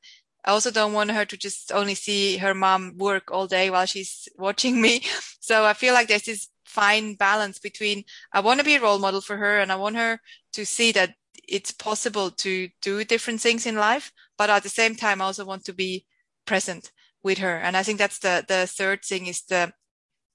I 0.44 0.52
also 0.52 0.70
don't 0.70 0.92
want 0.92 1.10
her 1.10 1.24
to 1.24 1.36
just 1.36 1.72
only 1.72 1.94
see 1.94 2.38
her 2.38 2.54
mom 2.54 2.94
work 2.96 3.30
all 3.30 3.46
day 3.46 3.70
while 3.70 3.86
she's 3.86 4.28
watching 4.38 4.80
me. 4.80 5.02
So 5.40 5.64
I 5.64 5.72
feel 5.72 5.94
like 5.94 6.08
there's 6.08 6.22
this 6.22 6.48
fine 6.64 7.14
balance 7.14 7.58
between 7.58 8.04
I 8.32 8.40
want 8.40 8.60
to 8.60 8.64
be 8.64 8.76
a 8.76 8.80
role 8.80 9.00
model 9.00 9.20
for 9.20 9.36
her 9.36 9.58
and 9.58 9.72
I 9.72 9.76
want 9.76 9.96
her 9.96 10.20
to 10.52 10.64
see 10.64 10.92
that 10.92 11.14
it's 11.50 11.72
possible 11.72 12.30
to 12.30 12.68
do 12.80 13.04
different 13.04 13.40
things 13.40 13.66
in 13.66 13.74
life, 13.74 14.12
but 14.38 14.48
at 14.48 14.62
the 14.62 14.68
same 14.68 14.94
time, 14.94 15.20
I 15.20 15.26
also 15.26 15.44
want 15.44 15.64
to 15.64 15.72
be 15.72 16.06
present 16.46 16.92
with 17.22 17.38
her. 17.38 17.56
And 17.58 17.76
I 17.76 17.82
think 17.82 17.98
that's 17.98 18.20
the, 18.20 18.44
the 18.46 18.66
third 18.66 19.04
thing 19.04 19.26
is 19.26 19.42
the, 19.42 19.72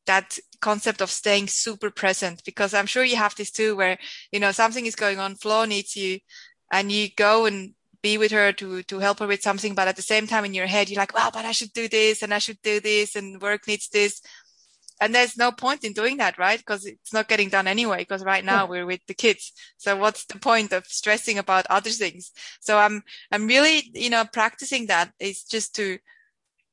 that 0.06 0.38
concept 0.62 1.02
of 1.02 1.10
staying 1.10 1.48
super 1.48 1.90
present 1.90 2.44
because 2.46 2.74
I'm 2.74 2.86
sure 2.86 3.04
you 3.04 3.16
have 3.16 3.36
this 3.36 3.52
too, 3.52 3.76
where, 3.76 3.98
you 4.32 4.40
know, 4.40 4.52
something 4.52 4.86
is 4.86 4.96
going 4.96 5.20
on, 5.20 5.36
Flo 5.36 5.66
needs 5.66 5.96
you 5.96 6.20
and 6.72 6.92
you 6.92 7.08
go 7.16 7.46
and 7.46 7.74
be 8.02 8.18
with 8.18 8.32
her 8.32 8.52
to, 8.52 8.84
to 8.84 9.00
help 9.00 9.20
her 9.20 9.28
with 9.28 9.42
something. 9.42 9.74
But 9.74 9.88
at 9.88 9.96
the 9.96 10.02
same 10.02 10.28
time 10.28 10.46
in 10.46 10.54
your 10.54 10.68
head, 10.68 10.90
you're 10.90 11.00
like, 11.00 11.16
wow, 11.16 11.32
but 11.34 11.46
I 11.46 11.54
should 11.54 11.74
do 11.74 11.88
this 11.88 12.22
and 12.22 12.34
I 12.34 12.40
should 12.40 12.62
do 12.62 12.80
this 12.80 13.16
and 13.16 13.42
work 13.42 13.68
needs 13.68 13.90
this. 13.90 14.22
And 15.02 15.14
there's 15.14 15.38
no 15.38 15.52
point 15.52 15.84
in 15.84 15.94
doing 15.94 16.18
that, 16.18 16.38
right? 16.38 16.58
Because 16.58 16.86
it's 16.86 17.14
not 17.14 17.28
getting 17.28 17.50
done 17.50 17.68
anyway. 17.68 18.00
Because 18.00 18.24
right 18.24 18.44
now 18.44 18.64
yeah. 18.64 18.70
we're 18.70 18.86
with 18.86 19.06
the 19.08 19.14
kids. 19.14 19.52
So 19.78 19.98
what's 19.98 20.26
the 20.26 20.40
point 20.40 20.72
of 20.72 20.86
stressing 20.86 21.38
about 21.38 21.66
other 21.70 21.90
things? 21.90 22.32
So 22.62 22.78
I'm, 22.78 23.04
I'm 23.32 23.48
really, 23.48 23.92
you 23.94 24.10
know, 24.10 24.24
practicing 24.32 24.88
that 24.88 25.12
is 25.20 25.44
just 25.44 25.76
to, 25.76 25.98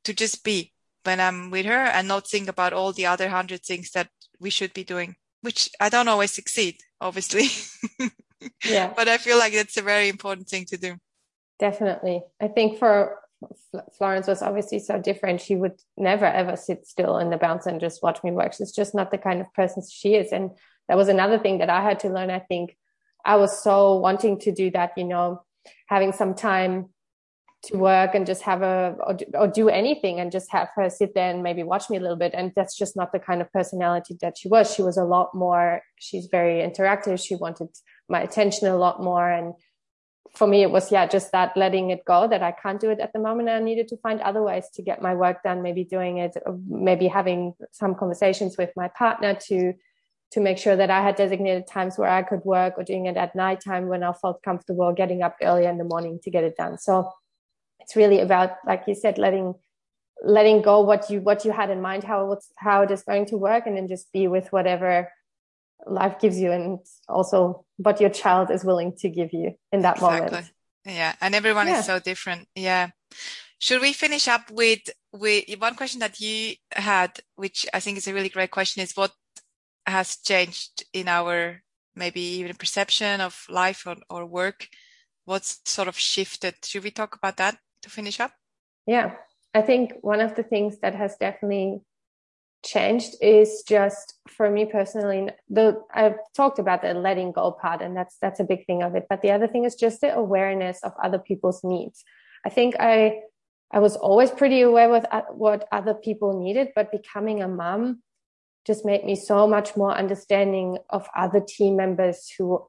to 0.04 0.14
just 0.14 0.44
be 0.44 0.72
when 1.04 1.20
I'm 1.20 1.50
with 1.50 1.66
her 1.66 1.84
and 1.84 2.06
not 2.06 2.28
think 2.28 2.48
about 2.48 2.72
all 2.72 2.92
the 2.92 3.06
other 3.06 3.28
hundred 3.28 3.62
things 3.62 3.90
that 3.90 4.08
we 4.38 4.50
should 4.50 4.72
be 4.72 4.84
doing, 4.84 5.16
which 5.40 5.70
I 5.80 5.88
don't 5.88 6.08
always 6.08 6.32
succeed, 6.32 6.76
obviously. 7.00 7.48
yeah. 8.64 8.92
But 8.94 9.08
I 9.08 9.18
feel 9.18 9.38
like 9.38 9.52
it's 9.52 9.76
a 9.76 9.82
very 9.82 10.08
important 10.08 10.48
thing 10.48 10.64
to 10.66 10.76
do. 10.76 10.96
Definitely. 11.58 12.22
I 12.40 12.48
think 12.48 12.78
for 12.78 13.18
Florence 13.96 14.26
was 14.26 14.42
obviously 14.42 14.78
so 14.78 14.98
different. 14.98 15.40
She 15.40 15.56
would 15.56 15.80
never 15.96 16.26
ever 16.26 16.56
sit 16.56 16.86
still 16.86 17.18
in 17.18 17.30
the 17.30 17.36
bounce 17.36 17.66
and 17.66 17.80
just 17.80 18.02
watch 18.02 18.22
me 18.22 18.30
work. 18.30 18.54
She's 18.54 18.72
just 18.72 18.94
not 18.94 19.10
the 19.10 19.18
kind 19.18 19.40
of 19.40 19.52
person 19.54 19.82
she 19.90 20.14
is. 20.14 20.32
And 20.32 20.50
that 20.88 20.96
was 20.96 21.08
another 21.08 21.38
thing 21.38 21.58
that 21.58 21.70
I 21.70 21.82
had 21.82 22.00
to 22.00 22.08
learn. 22.08 22.30
I 22.30 22.40
think 22.40 22.76
I 23.24 23.36
was 23.36 23.62
so 23.62 23.96
wanting 23.96 24.38
to 24.40 24.52
do 24.52 24.70
that, 24.72 24.92
you 24.96 25.04
know, 25.04 25.42
having 25.86 26.12
some 26.12 26.34
time 26.34 26.88
to 27.64 27.76
work 27.76 28.14
and 28.14 28.26
just 28.26 28.42
have 28.42 28.62
a 28.62 28.96
or, 29.00 29.16
or 29.34 29.48
do 29.48 29.68
anything 29.68 30.18
and 30.18 30.32
just 30.32 30.50
have 30.50 30.68
her 30.74 30.90
sit 30.90 31.14
there 31.14 31.30
and 31.30 31.42
maybe 31.42 31.62
watch 31.62 31.88
me 31.88 31.96
a 31.96 32.00
little 32.00 32.16
bit 32.16 32.34
and 32.34 32.52
that's 32.56 32.76
just 32.76 32.96
not 32.96 33.12
the 33.12 33.20
kind 33.20 33.40
of 33.40 33.52
personality 33.52 34.16
that 34.20 34.36
she 34.36 34.48
was 34.48 34.74
she 34.74 34.82
was 34.82 34.96
a 34.96 35.04
lot 35.04 35.32
more 35.32 35.80
she's 35.96 36.26
very 36.26 36.54
interactive 36.54 37.24
she 37.24 37.36
wanted 37.36 37.68
my 38.08 38.20
attention 38.20 38.66
a 38.66 38.76
lot 38.76 39.00
more 39.00 39.30
and 39.30 39.54
for 40.34 40.46
me 40.46 40.62
it 40.62 40.70
was 40.70 40.90
yeah 40.90 41.06
just 41.06 41.30
that 41.32 41.56
letting 41.56 41.90
it 41.90 42.04
go 42.04 42.26
that 42.26 42.42
i 42.42 42.52
can't 42.52 42.80
do 42.80 42.90
it 42.90 43.00
at 43.00 43.12
the 43.12 43.18
moment 43.18 43.48
i 43.48 43.58
needed 43.58 43.88
to 43.88 43.96
find 43.98 44.20
other 44.20 44.42
ways 44.42 44.66
to 44.72 44.82
get 44.82 45.02
my 45.02 45.14
work 45.14 45.42
done 45.42 45.62
maybe 45.62 45.84
doing 45.84 46.18
it 46.18 46.36
uh, 46.46 46.52
maybe 46.68 47.06
having 47.06 47.54
some 47.70 47.94
conversations 47.94 48.56
with 48.56 48.70
my 48.76 48.88
partner 48.88 49.34
to 49.34 49.74
to 50.32 50.40
make 50.40 50.56
sure 50.56 50.74
that 50.74 50.90
I 50.90 51.02
had 51.02 51.16
designated 51.16 51.66
times 51.66 51.98
where 51.98 52.08
I 52.08 52.22
could 52.22 52.42
work 52.44 52.78
or 52.78 52.84
doing 52.84 53.04
it 53.04 53.18
at 53.18 53.36
nighttime 53.36 53.86
when 53.88 54.02
I 54.02 54.12
felt 54.14 54.42
comfortable 54.42 54.90
getting 54.94 55.22
up 55.22 55.36
early 55.42 55.66
in 55.66 55.76
the 55.76 55.84
morning 55.84 56.20
to 56.22 56.30
get 56.30 56.42
it 56.42 56.56
done. 56.56 56.78
So 56.78 57.12
it's 57.80 57.96
really 57.96 58.20
about 58.20 58.52
like 58.66 58.84
you 58.86 58.94
said 58.94 59.18
letting 59.18 59.54
letting 60.24 60.62
go 60.62 60.80
what 60.80 61.10
you 61.10 61.20
what 61.20 61.44
you 61.44 61.52
had 61.52 61.68
in 61.68 61.82
mind 61.82 62.04
how 62.04 62.32
it's 62.32 62.50
how 62.56 62.82
it 62.82 62.90
is 62.90 63.02
going 63.02 63.26
to 63.26 63.36
work 63.36 63.66
and 63.66 63.76
then 63.76 63.88
just 63.88 64.12
be 64.12 64.28
with 64.28 64.50
whatever 64.52 65.10
life 65.86 66.18
gives 66.20 66.38
you 66.40 66.52
and 66.52 66.78
also 67.08 67.64
what 67.76 68.00
your 68.00 68.10
child 68.10 68.50
is 68.50 68.64
willing 68.64 68.94
to 68.96 69.08
give 69.08 69.32
you 69.32 69.52
in 69.72 69.82
that 69.82 69.96
exactly. 69.96 70.30
moment 70.30 70.52
yeah 70.84 71.14
and 71.20 71.34
everyone 71.34 71.66
yeah. 71.66 71.78
is 71.78 71.86
so 71.86 71.98
different 71.98 72.48
yeah 72.54 72.88
should 73.58 73.80
we 73.80 73.92
finish 73.92 74.28
up 74.28 74.50
with 74.50 74.80
with 75.12 75.44
one 75.58 75.74
question 75.74 76.00
that 76.00 76.20
you 76.20 76.54
had 76.72 77.10
which 77.36 77.66
i 77.74 77.80
think 77.80 77.98
is 77.98 78.08
a 78.08 78.14
really 78.14 78.28
great 78.28 78.50
question 78.50 78.82
is 78.82 78.96
what 78.96 79.12
has 79.86 80.16
changed 80.16 80.84
in 80.92 81.08
our 81.08 81.60
maybe 81.94 82.20
even 82.20 82.54
perception 82.56 83.20
of 83.20 83.44
life 83.48 83.86
or, 83.86 83.96
or 84.08 84.24
work 84.24 84.68
what's 85.24 85.60
sort 85.64 85.88
of 85.88 85.98
shifted 85.98 86.54
should 86.64 86.84
we 86.84 86.90
talk 86.90 87.16
about 87.16 87.36
that 87.36 87.56
to 87.82 87.90
finish 87.90 88.20
up? 88.20 88.32
Yeah, 88.86 89.14
I 89.54 89.62
think 89.62 89.94
one 90.00 90.20
of 90.20 90.34
the 90.34 90.42
things 90.42 90.78
that 90.80 90.94
has 90.94 91.16
definitely 91.16 91.80
changed 92.64 93.16
is 93.20 93.64
just 93.66 94.14
for 94.28 94.48
me 94.48 94.64
personally 94.64 95.28
the 95.48 95.82
I've 95.92 96.16
talked 96.36 96.58
about 96.58 96.82
the 96.82 96.94
letting 96.94 97.32
go 97.32 97.50
part 97.52 97.82
and 97.82 97.96
that's 97.96 98.16
that's 98.22 98.40
a 98.40 98.44
big 98.44 98.66
thing 98.66 98.82
of 98.82 98.94
it. 98.94 99.06
But 99.08 99.22
the 99.22 99.32
other 99.32 99.48
thing 99.48 99.64
is 99.64 99.74
just 99.74 100.00
the 100.00 100.14
awareness 100.14 100.80
of 100.82 100.92
other 101.02 101.18
people's 101.18 101.62
needs. 101.64 102.04
I 102.46 102.50
think 102.50 102.76
I 102.78 103.20
I 103.72 103.80
was 103.80 103.96
always 103.96 104.30
pretty 104.30 104.62
aware 104.62 104.90
with 104.90 105.06
uh, 105.10 105.22
what 105.30 105.66
other 105.72 105.94
people 105.94 106.40
needed 106.40 106.68
but 106.74 106.92
becoming 106.92 107.42
a 107.42 107.48
mom 107.48 108.02
just 108.64 108.84
made 108.84 109.04
me 109.04 109.16
so 109.16 109.48
much 109.48 109.76
more 109.76 109.92
understanding 109.92 110.78
of 110.90 111.08
other 111.16 111.40
team 111.40 111.76
members 111.76 112.30
who 112.38 112.64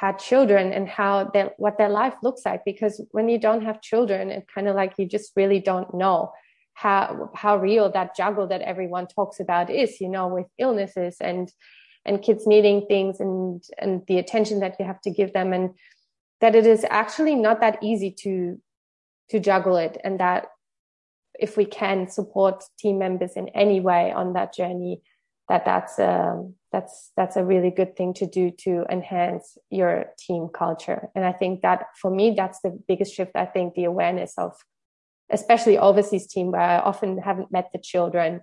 had 0.00 0.18
children 0.18 0.72
and 0.72 0.88
how 0.88 1.24
their 1.24 1.50
what 1.56 1.76
their 1.78 1.88
life 1.88 2.14
looks 2.22 2.42
like. 2.44 2.64
Because 2.64 3.02
when 3.10 3.28
you 3.28 3.38
don't 3.38 3.64
have 3.64 3.80
children 3.80 4.30
it's 4.30 4.46
kind 4.54 4.68
of 4.68 4.76
like 4.76 4.94
you 4.96 5.06
just 5.06 5.32
really 5.34 5.58
don't 5.58 5.92
know 5.92 6.32
how 6.74 7.30
how 7.34 7.56
real 7.56 7.90
that 7.90 8.16
juggle 8.16 8.46
that 8.48 8.60
everyone 8.62 9.06
talks 9.06 9.40
about 9.40 9.70
is 9.70 10.00
you 10.00 10.08
know 10.08 10.28
with 10.28 10.46
illnesses 10.58 11.16
and 11.20 11.50
and 12.04 12.22
kids 12.22 12.46
needing 12.46 12.86
things 12.86 13.20
and 13.20 13.62
and 13.78 14.02
the 14.08 14.18
attention 14.18 14.60
that 14.60 14.76
you 14.78 14.84
have 14.84 15.00
to 15.02 15.10
give 15.10 15.32
them. 15.32 15.52
And 15.52 15.70
that 16.40 16.54
it 16.54 16.66
is 16.66 16.84
actually 16.90 17.34
not 17.34 17.60
that 17.60 17.78
easy 17.82 18.10
to 18.20 18.60
to 19.30 19.40
juggle 19.40 19.76
it. 19.76 19.98
And 20.04 20.20
that 20.20 20.48
if 21.38 21.56
we 21.56 21.64
can 21.64 22.08
support 22.08 22.64
team 22.78 22.98
members 22.98 23.32
in 23.36 23.48
any 23.50 23.80
way 23.80 24.12
on 24.12 24.34
that 24.34 24.54
journey 24.54 25.00
that 25.48 25.64
that's 25.64 25.98
um, 25.98 26.54
that's 26.72 27.12
that's 27.16 27.36
a 27.36 27.44
really 27.44 27.70
good 27.70 27.96
thing 27.96 28.14
to 28.14 28.26
do 28.26 28.50
to 28.50 28.84
enhance 28.90 29.58
your 29.70 30.06
team 30.18 30.48
culture. 30.48 31.10
And 31.14 31.24
i 31.24 31.32
think 31.32 31.62
that 31.62 31.86
for 32.00 32.10
me 32.10 32.34
that's 32.36 32.60
the 32.60 32.78
biggest 32.88 33.14
shift 33.14 33.32
i 33.34 33.44
think 33.44 33.74
the 33.74 33.84
awareness 33.84 34.34
of 34.38 34.52
especially 35.30 35.78
overseas 35.78 36.26
team 36.26 36.50
where 36.50 36.60
i 36.60 36.78
often 36.78 37.18
haven't 37.18 37.52
met 37.52 37.70
the 37.72 37.78
children 37.78 38.40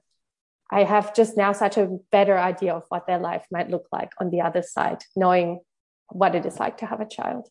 i 0.69 0.83
have 0.83 1.13
just 1.15 1.37
now 1.37 1.51
such 1.51 1.77
a 1.77 1.97
better 2.11 2.37
idea 2.37 2.73
of 2.73 2.83
what 2.89 3.07
their 3.07 3.19
life 3.19 3.45
might 3.51 3.69
look 3.69 3.87
like 3.91 4.11
on 4.19 4.29
the 4.29 4.41
other 4.41 4.61
side 4.61 5.03
knowing 5.15 5.59
what 6.09 6.35
it 6.35 6.45
is 6.45 6.59
like 6.59 6.77
to 6.77 6.85
have 6.85 7.01
a 7.01 7.07
child 7.07 7.47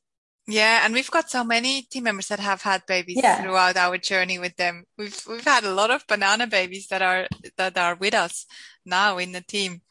yeah, 0.50 0.82
and 0.84 0.94
we've 0.94 1.10
got 1.10 1.30
so 1.30 1.44
many 1.44 1.82
team 1.82 2.04
members 2.04 2.28
that 2.28 2.40
have 2.40 2.62
had 2.62 2.84
babies 2.86 3.20
yeah. 3.22 3.40
throughout 3.40 3.76
our 3.76 3.98
journey 3.98 4.38
with 4.38 4.56
them. 4.56 4.84
We've 4.98 5.16
we've 5.28 5.44
had 5.44 5.64
a 5.64 5.72
lot 5.72 5.90
of 5.90 6.06
banana 6.08 6.46
babies 6.46 6.88
that 6.88 7.02
are 7.02 7.28
that 7.56 7.78
are 7.78 7.94
with 7.94 8.14
us 8.14 8.46
now 8.84 9.18
in 9.18 9.32
the 9.32 9.42
team. 9.42 9.82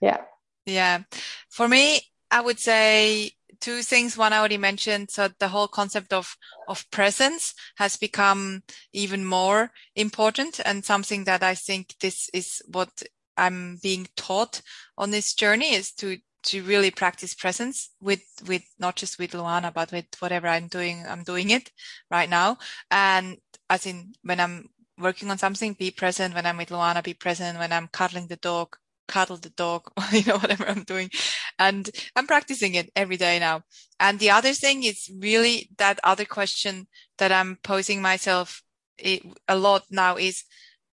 Yeah. 0.00 0.22
Yeah. 0.66 1.02
For 1.50 1.68
me, 1.68 2.00
I 2.30 2.40
would 2.40 2.58
say 2.58 3.32
two 3.60 3.82
things. 3.82 4.16
One 4.16 4.32
I 4.32 4.38
already 4.38 4.58
mentioned. 4.58 5.10
So 5.10 5.28
the 5.38 5.48
whole 5.48 5.68
concept 5.68 6.12
of, 6.12 6.36
of 6.68 6.88
presence 6.90 7.54
has 7.76 7.96
become 7.96 8.62
even 8.92 9.24
more 9.24 9.70
important 9.96 10.60
and 10.64 10.84
something 10.84 11.24
that 11.24 11.42
I 11.42 11.54
think 11.54 11.94
this 12.00 12.28
is 12.32 12.62
what 12.68 13.02
I'm 13.36 13.78
being 13.82 14.06
taught 14.16 14.62
on 14.96 15.10
this 15.10 15.34
journey 15.34 15.74
is 15.74 15.92
to, 15.94 16.18
to 16.44 16.62
really 16.62 16.90
practice 16.90 17.34
presence 17.34 17.90
with, 18.00 18.22
with 18.46 18.62
not 18.78 18.96
just 18.96 19.18
with 19.18 19.32
Luana, 19.32 19.72
but 19.72 19.92
with 19.92 20.06
whatever 20.18 20.48
I'm 20.48 20.68
doing, 20.68 21.04
I'm 21.08 21.22
doing 21.22 21.50
it 21.50 21.70
right 22.10 22.28
now. 22.28 22.58
And 22.90 23.38
as 23.70 23.86
in 23.86 24.12
when 24.22 24.40
I'm 24.40 24.68
working 24.98 25.30
on 25.30 25.38
something, 25.38 25.74
be 25.74 25.90
present. 25.90 26.34
When 26.34 26.46
I'm 26.46 26.56
with 26.56 26.70
Luana, 26.70 27.02
be 27.02 27.14
present. 27.14 27.58
When 27.58 27.72
I'm 27.72 27.88
cuddling 27.88 28.26
the 28.26 28.36
dog, 28.36 28.76
cuddle 29.08 29.38
the 29.38 29.50
dog, 29.50 29.90
you 30.12 30.24
know, 30.24 30.38
whatever 30.38 30.68
I'm 30.68 30.84
doing. 30.84 31.10
And 31.58 31.90
I'm 32.14 32.26
practicing 32.26 32.74
it 32.74 32.90
every 32.94 33.16
day 33.16 33.38
now. 33.38 33.62
And 33.98 34.18
the 34.18 34.30
other 34.30 34.52
thing 34.52 34.84
is 34.84 35.10
really 35.18 35.70
that 35.78 35.98
other 36.04 36.24
question 36.24 36.86
that 37.16 37.32
I'm 37.32 37.58
posing 37.62 38.00
myself 38.00 38.62
eh, 39.00 39.18
a 39.48 39.56
lot 39.56 39.84
now 39.90 40.16
is, 40.16 40.44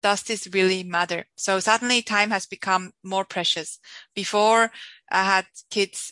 does 0.02 0.24
this 0.24 0.48
really 0.54 0.84
matter? 0.84 1.26
So 1.36 1.60
suddenly 1.60 2.02
time 2.02 2.30
has 2.32 2.46
become 2.46 2.92
more 3.04 3.26
precious. 3.26 3.80
Before 4.16 4.72
I 5.12 5.24
had 5.24 5.46
kids, 5.70 6.12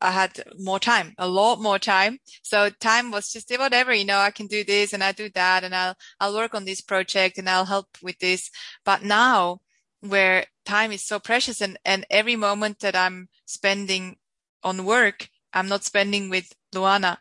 I 0.00 0.10
had 0.10 0.42
more 0.58 0.78
time, 0.78 1.14
a 1.16 1.26
lot 1.26 1.60
more 1.60 1.78
time. 1.78 2.18
So 2.42 2.68
time 2.68 3.10
was 3.10 3.32
just 3.32 3.50
eh, 3.50 3.56
whatever, 3.56 3.94
you 3.94 4.04
know, 4.04 4.18
I 4.18 4.30
can 4.30 4.46
do 4.46 4.62
this 4.62 4.92
and 4.92 5.02
I 5.02 5.12
do 5.12 5.30
that 5.34 5.64
and 5.64 5.74
I'll, 5.74 5.94
I'll 6.20 6.34
work 6.34 6.54
on 6.54 6.64
this 6.64 6.80
project 6.80 7.38
and 7.38 7.48
I'll 7.48 7.64
help 7.64 7.86
with 8.02 8.18
this. 8.18 8.50
But 8.84 9.02
now 9.02 9.60
where 10.00 10.46
time 10.64 10.92
is 10.92 11.04
so 11.04 11.18
precious 11.18 11.60
and, 11.60 11.78
and 11.84 12.06
every 12.10 12.36
moment 12.36 12.80
that 12.80 12.96
I'm 12.96 13.28
spending 13.46 14.16
on 14.62 14.84
work, 14.84 15.28
I'm 15.52 15.68
not 15.68 15.84
spending 15.84 16.30
with 16.30 16.52
Luana. 16.74 17.18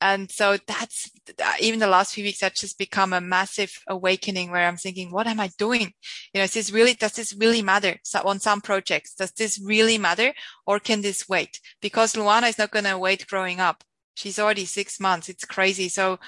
And 0.00 0.30
so 0.30 0.56
that's 0.66 1.10
uh, 1.42 1.54
even 1.60 1.80
the 1.80 1.88
last 1.88 2.14
few 2.14 2.24
weeks, 2.24 2.40
that's 2.40 2.60
just 2.60 2.78
become 2.78 3.12
a 3.12 3.20
massive 3.20 3.82
awakening 3.88 4.50
where 4.50 4.66
I'm 4.66 4.76
thinking, 4.76 5.10
what 5.10 5.26
am 5.26 5.40
I 5.40 5.50
doing? 5.58 5.92
You 6.32 6.38
know, 6.38 6.44
is 6.44 6.54
this 6.54 6.70
really, 6.70 6.94
does 6.94 7.12
this 7.12 7.34
really 7.34 7.62
matter 7.62 7.96
so 8.04 8.22
on 8.24 8.38
some 8.38 8.60
projects? 8.60 9.14
Does 9.14 9.32
this 9.32 9.60
really 9.60 9.98
matter 9.98 10.32
or 10.66 10.78
can 10.78 11.02
this 11.02 11.28
wait? 11.28 11.60
Because 11.82 12.14
Luana 12.14 12.48
is 12.48 12.58
not 12.58 12.70
going 12.70 12.84
to 12.84 12.98
wait 12.98 13.26
growing 13.26 13.58
up. 13.58 13.82
She's 14.14 14.38
already 14.38 14.66
six 14.66 15.00
months. 15.00 15.28
It's 15.28 15.44
crazy. 15.44 15.88
So 15.88 16.20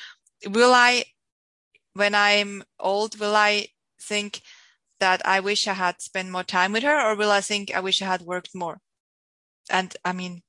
will 0.48 0.72
I, 0.74 1.04
when 1.94 2.14
I'm 2.14 2.64
old, 2.78 3.18
will 3.20 3.36
I 3.36 3.68
think 4.00 4.42
that 5.00 5.26
I 5.26 5.40
wish 5.40 5.66
I 5.66 5.74
had 5.74 6.00
spent 6.00 6.30
more 6.30 6.44
time 6.44 6.72
with 6.72 6.82
her 6.82 7.00
or 7.00 7.16
will 7.16 7.30
I 7.30 7.40
think 7.40 7.74
I 7.74 7.80
wish 7.80 8.00
I 8.00 8.06
had 8.06 8.22
worked 8.22 8.54
more? 8.54 8.80
And 9.70 9.94
I 10.04 10.12
mean, 10.12 10.42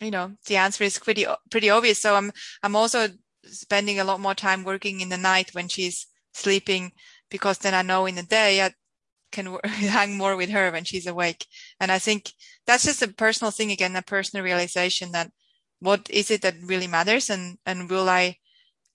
you 0.00 0.10
know, 0.10 0.36
the 0.46 0.56
answer 0.56 0.84
is 0.84 0.98
pretty, 0.98 1.26
pretty 1.50 1.70
obvious. 1.70 2.00
So 2.00 2.14
I'm, 2.14 2.32
I'm 2.62 2.76
also 2.76 3.08
spending 3.44 3.98
a 3.98 4.04
lot 4.04 4.20
more 4.20 4.34
time 4.34 4.64
working 4.64 5.00
in 5.00 5.08
the 5.08 5.16
night 5.16 5.54
when 5.54 5.68
she's 5.68 6.06
sleeping 6.32 6.92
because 7.30 7.58
then 7.58 7.74
I 7.74 7.82
know 7.82 8.06
in 8.06 8.14
the 8.16 8.22
day 8.22 8.62
I 8.62 8.72
can 9.32 9.58
hang 9.64 10.16
more 10.16 10.36
with 10.36 10.50
her 10.50 10.70
when 10.70 10.84
she's 10.84 11.06
awake. 11.06 11.46
And 11.80 11.90
I 11.90 11.98
think 11.98 12.32
that's 12.66 12.84
just 12.84 13.02
a 13.02 13.08
personal 13.08 13.50
thing 13.50 13.70
again, 13.70 13.96
a 13.96 14.02
personal 14.02 14.44
realization 14.44 15.12
that 15.12 15.30
what 15.80 16.08
is 16.10 16.30
it 16.30 16.42
that 16.42 16.54
really 16.62 16.86
matters? 16.86 17.30
And, 17.30 17.58
and 17.66 17.90
will 17.90 18.08
I 18.08 18.38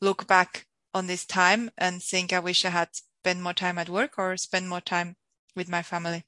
look 0.02 0.28
back 0.28 0.65
on 0.93 1.08
this 1.08 1.26
time 1.26 1.69
and 1.78 2.02
think 2.02 2.34
I 2.34 2.39
wish 2.39 2.65
I 2.65 2.69
had 2.69 2.89
spent 3.19 3.41
more 3.41 3.53
time 3.53 3.77
at 3.77 3.89
work 3.89 4.13
or 4.17 4.38
spend 4.38 4.69
more 4.69 4.82
time 4.82 5.15
with 5.55 5.67
my 5.69 5.82
family? 5.82 6.23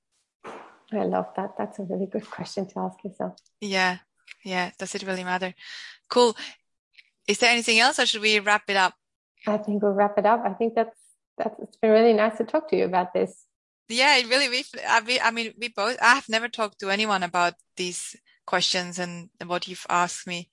I 0.92 1.06
love 1.06 1.28
that. 1.38 1.52
That's 1.58 1.80
a 1.80 1.84
really 1.84 2.08
good 2.08 2.30
question 2.38 2.68
to 2.68 2.80
ask 2.80 3.04
yourself. 3.04 3.36
Yeah. 3.62 3.98
Yeah. 4.44 4.72
Does 4.78 4.96
it 4.96 5.04
really 5.04 5.24
matter? 5.24 5.54
Cool. 6.10 6.36
Is 7.28 7.38
there 7.38 7.52
anything 7.52 7.80
else 7.80 8.00
or 8.00 8.06
should 8.06 8.22
we 8.22 8.40
wrap 8.40 8.64
it 8.68 8.76
up? 8.76 8.94
I 9.48 9.58
think 9.58 9.82
we'll 9.82 9.94
wrap 9.94 10.18
it 10.18 10.26
up. 10.26 10.44
I 10.46 10.54
think 10.54 10.76
that's, 10.76 10.98
that's, 11.38 11.58
it's 11.62 11.78
been 11.78 11.92
really 11.92 12.14
nice 12.14 12.38
to 12.38 12.44
talk 12.44 12.70
to 12.70 12.76
you 12.76 12.86
about 12.86 13.14
this. 13.14 13.46
Yeah, 13.88 14.18
it 14.18 14.28
really, 14.28 14.64
uh, 14.88 15.02
we, 15.06 15.20
I 15.20 15.32
mean, 15.32 15.54
we 15.60 15.70
both, 15.70 15.98
I 16.02 16.16
have 16.16 16.30
never 16.30 16.48
talked 16.48 16.80
to 16.80 16.90
anyone 16.90 17.24
about 17.24 17.56
these 17.78 18.16
questions 18.46 19.00
and 19.00 19.30
what 19.46 19.68
you've 19.68 19.86
asked 19.90 20.28
me 20.28 20.50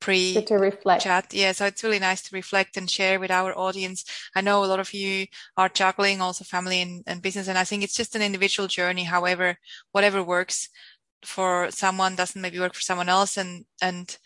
pre 0.00 0.42
to 0.44 0.54
reflect 0.54 1.02
chat. 1.02 1.32
Yeah, 1.32 1.52
so 1.52 1.66
it's 1.66 1.84
really 1.84 1.98
nice 1.98 2.22
to 2.22 2.36
reflect 2.36 2.76
and 2.76 2.90
share 2.90 3.20
with 3.20 3.30
our 3.30 3.56
audience. 3.56 4.04
I 4.34 4.40
know 4.40 4.64
a 4.64 4.66
lot 4.66 4.80
of 4.80 4.94
you 4.94 5.26
are 5.56 5.68
juggling 5.68 6.20
also 6.20 6.44
family 6.44 6.80
and, 6.80 7.04
and 7.06 7.22
business, 7.22 7.48
and 7.48 7.58
I 7.58 7.64
think 7.64 7.82
it's 7.82 7.96
just 7.96 8.16
an 8.16 8.22
individual 8.22 8.68
journey. 8.68 9.04
However, 9.04 9.56
whatever 9.92 10.22
works 10.22 10.68
for 11.24 11.70
someone 11.70 12.16
doesn't 12.16 12.40
maybe 12.40 12.58
work 12.58 12.74
for 12.74 12.80
someone 12.80 13.08
else, 13.08 13.36
and 13.36 13.64
and 13.82 14.16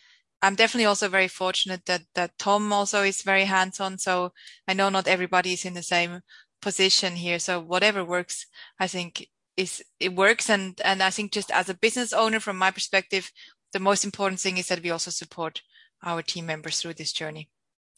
I'm 0.42 0.54
definitely 0.54 0.86
also 0.86 1.08
very 1.08 1.28
fortunate 1.28 1.86
that 1.86 2.02
that 2.14 2.38
Tom 2.38 2.72
also 2.72 3.02
is 3.02 3.22
very 3.22 3.44
hands 3.44 3.80
on. 3.80 3.98
So 3.98 4.32
I 4.68 4.74
know 4.74 4.90
not 4.90 5.08
everybody 5.08 5.54
is 5.54 5.64
in 5.64 5.74
the 5.74 5.82
same 5.82 6.20
position 6.60 7.16
here. 7.16 7.38
So 7.38 7.60
whatever 7.60 8.04
works, 8.04 8.46
I 8.78 8.86
think 8.86 9.28
is 9.56 9.82
it 10.00 10.14
works. 10.14 10.50
And 10.50 10.80
and 10.84 11.02
I 11.02 11.10
think 11.10 11.32
just 11.32 11.50
as 11.50 11.68
a 11.68 11.74
business 11.74 12.12
owner, 12.12 12.40
from 12.40 12.58
my 12.58 12.70
perspective, 12.70 13.30
the 13.74 13.80
most 13.80 14.04
important 14.04 14.40
thing 14.40 14.56
is 14.56 14.68
that 14.68 14.82
we 14.82 14.90
also 14.90 15.10
support 15.10 15.60
our 16.02 16.22
team 16.22 16.46
members 16.46 16.80
through 16.80 16.94
this 16.94 17.12
journey. 17.12 17.50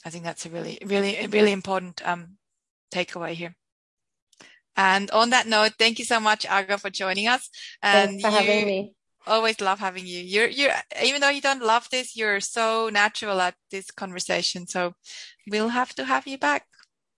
I 0.05 0.11
think 0.11 0.25
that's 0.25 0.47
a 0.47 0.51
really, 0.51 0.79
really, 0.85 1.27
really 1.27 1.53
important 1.53 2.01
um, 2.09 2.39
takeaway 2.93 3.35
here. 3.35 3.55
And 4.77 5.11
on 5.11 5.31
that 5.31 5.47
note, 5.47 5.73
thank 5.79 5.99
you 5.99 6.05
so 6.05 6.19
much, 6.19 6.47
Aga, 6.47 6.79
for 6.79 6.91
joining 6.91 7.29
us. 7.29 7.51
And 7.83 8.21
Thanks 8.21 8.25
for 8.25 8.31
having 8.31 8.67
me. 8.67 8.93
Always 9.27 9.61
love 9.61 9.81
having 9.81 10.07
you. 10.07 10.21
You're, 10.21 10.49
you're, 10.49 10.73
even 11.03 11.21
though 11.21 11.31
you 11.31 11.41
don't 11.41 11.62
love 11.62 11.89
this, 11.91 12.17
you're 12.17 12.41
so 12.41 12.89
natural 12.91 13.41
at 13.41 13.55
this 13.71 13.91
conversation. 13.91 14.67
So 14.67 14.95
we'll 15.51 15.69
have 15.69 15.95
to 15.97 16.05
have 16.05 16.27
you 16.27 16.39
back. 16.39 16.67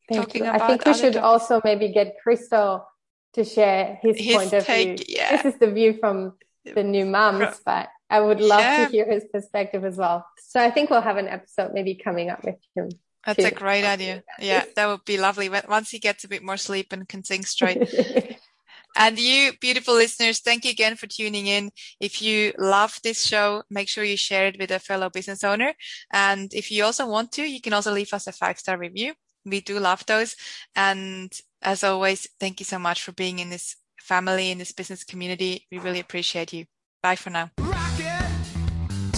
Thank 0.09 0.25
talking 0.25 0.44
you. 0.44 0.51
about 0.51 0.62
I 0.62 0.66
think 0.68 0.85
we 0.87 0.94
should 0.94 1.14
topics. 1.14 1.23
also 1.23 1.61
maybe 1.64 1.92
get 1.92 2.16
Christo 2.23 2.87
to 3.35 3.44
share 3.44 3.99
his, 4.03 4.16
his 4.18 4.37
point 4.37 4.53
of 4.53 4.64
take, 4.64 4.99
view. 4.99 5.16
Yeah. 5.16 5.42
This 5.42 5.55
is 5.55 5.61
the 5.61 5.71
view 5.71 5.99
from 6.01 6.35
the 6.64 6.83
new 6.83 7.05
mums, 7.05 7.61
but 7.64 7.88
I 8.11 8.21
would 8.21 8.40
love 8.40 8.61
yeah. 8.61 8.87
to 8.87 8.92
hear 8.92 9.11
his 9.11 9.25
perspective 9.33 9.85
as 9.85 9.97
well. 9.97 10.27
So 10.38 10.61
I 10.61 10.71
think 10.71 10.90
we'll 10.90 11.03
have 11.03 11.18
an 11.18 11.29
episode 11.29 11.73
maybe 11.75 11.94
coming 11.94 12.31
up 12.31 12.44
with 12.44 12.57
him. 12.75 12.88
That's 13.27 13.44
a 13.44 13.51
great 13.51 13.85
idea. 13.85 14.23
Yeah, 14.38 14.64
that 14.77 14.87
would 14.87 15.05
be 15.05 15.18
lovely. 15.18 15.51
Once 15.51 15.90
he 15.90 15.99
gets 15.99 16.25
a 16.25 16.29
bit 16.29 16.42
more 16.42 16.57
sleep 16.57 16.92
and 16.92 17.07
can 17.07 17.23
think 17.23 17.47
straight. 17.47 17.87
and 18.97 19.18
you, 19.18 19.53
beautiful 19.61 19.94
listeners, 19.94 20.40
thank 20.40 20.64
you 20.64 20.71
again 20.71 20.97
for 20.97 21.07
tuning 21.07 21.47
in. 21.47 21.71
If 22.01 22.23
you 22.23 22.53
love 22.59 22.99
this 23.03 23.27
show, 23.27 23.64
make 23.68 23.88
sure 23.88 24.05
you 24.05 24.16
share 24.16 24.47
it 24.47 24.57
with 24.59 24.71
a 24.71 24.79
fellow 24.79 25.11
business 25.11 25.44
owner. 25.44 25.75
And 26.11 26.55
if 26.55 26.71
you 26.71 26.85
also 26.85 27.07
want 27.07 27.33
to, 27.33 27.42
you 27.42 27.61
can 27.61 27.75
also 27.75 27.92
leave 27.92 28.14
us 28.14 28.27
a 28.27 28.33
five 28.33 28.59
star 28.59 28.79
review. 28.79 29.12
We 29.44 29.61
do 29.61 29.79
love 29.79 30.07
those. 30.07 30.35
And 30.75 31.31
as 31.61 31.85
always, 31.85 32.27
thank 32.40 32.61
you 32.61 32.64
so 32.64 32.79
much 32.79 33.03
for 33.03 33.12
being 33.12 33.40
in 33.40 33.51
this 33.51 33.77
family, 34.01 34.51
in 34.51 34.59
this 34.59 34.73
business 34.73 35.05
community. 35.05 35.66
We 35.71 35.79
really 35.79 36.01
appreciate 36.01 36.53
you. 36.55 36.64
Bye 37.03 37.16
for 37.16 37.31
now. 37.31 37.51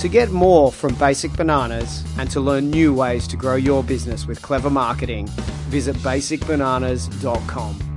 To 0.01 0.09
get 0.09 0.31
more 0.31 0.73
from 0.73 0.95
Basic 0.95 1.31
Bananas 1.35 2.03
and 2.17 2.31
to 2.31 2.41
learn 2.41 2.71
new 2.71 2.95
ways 2.95 3.29
to 3.29 3.37
grow 3.37 3.57
your 3.57 3.85
business 3.85 4.27
with 4.27 4.41
clever 4.41 4.71
marketing, 4.71 5.27
visit 5.69 5.95
basicbananas.com. 5.97 7.90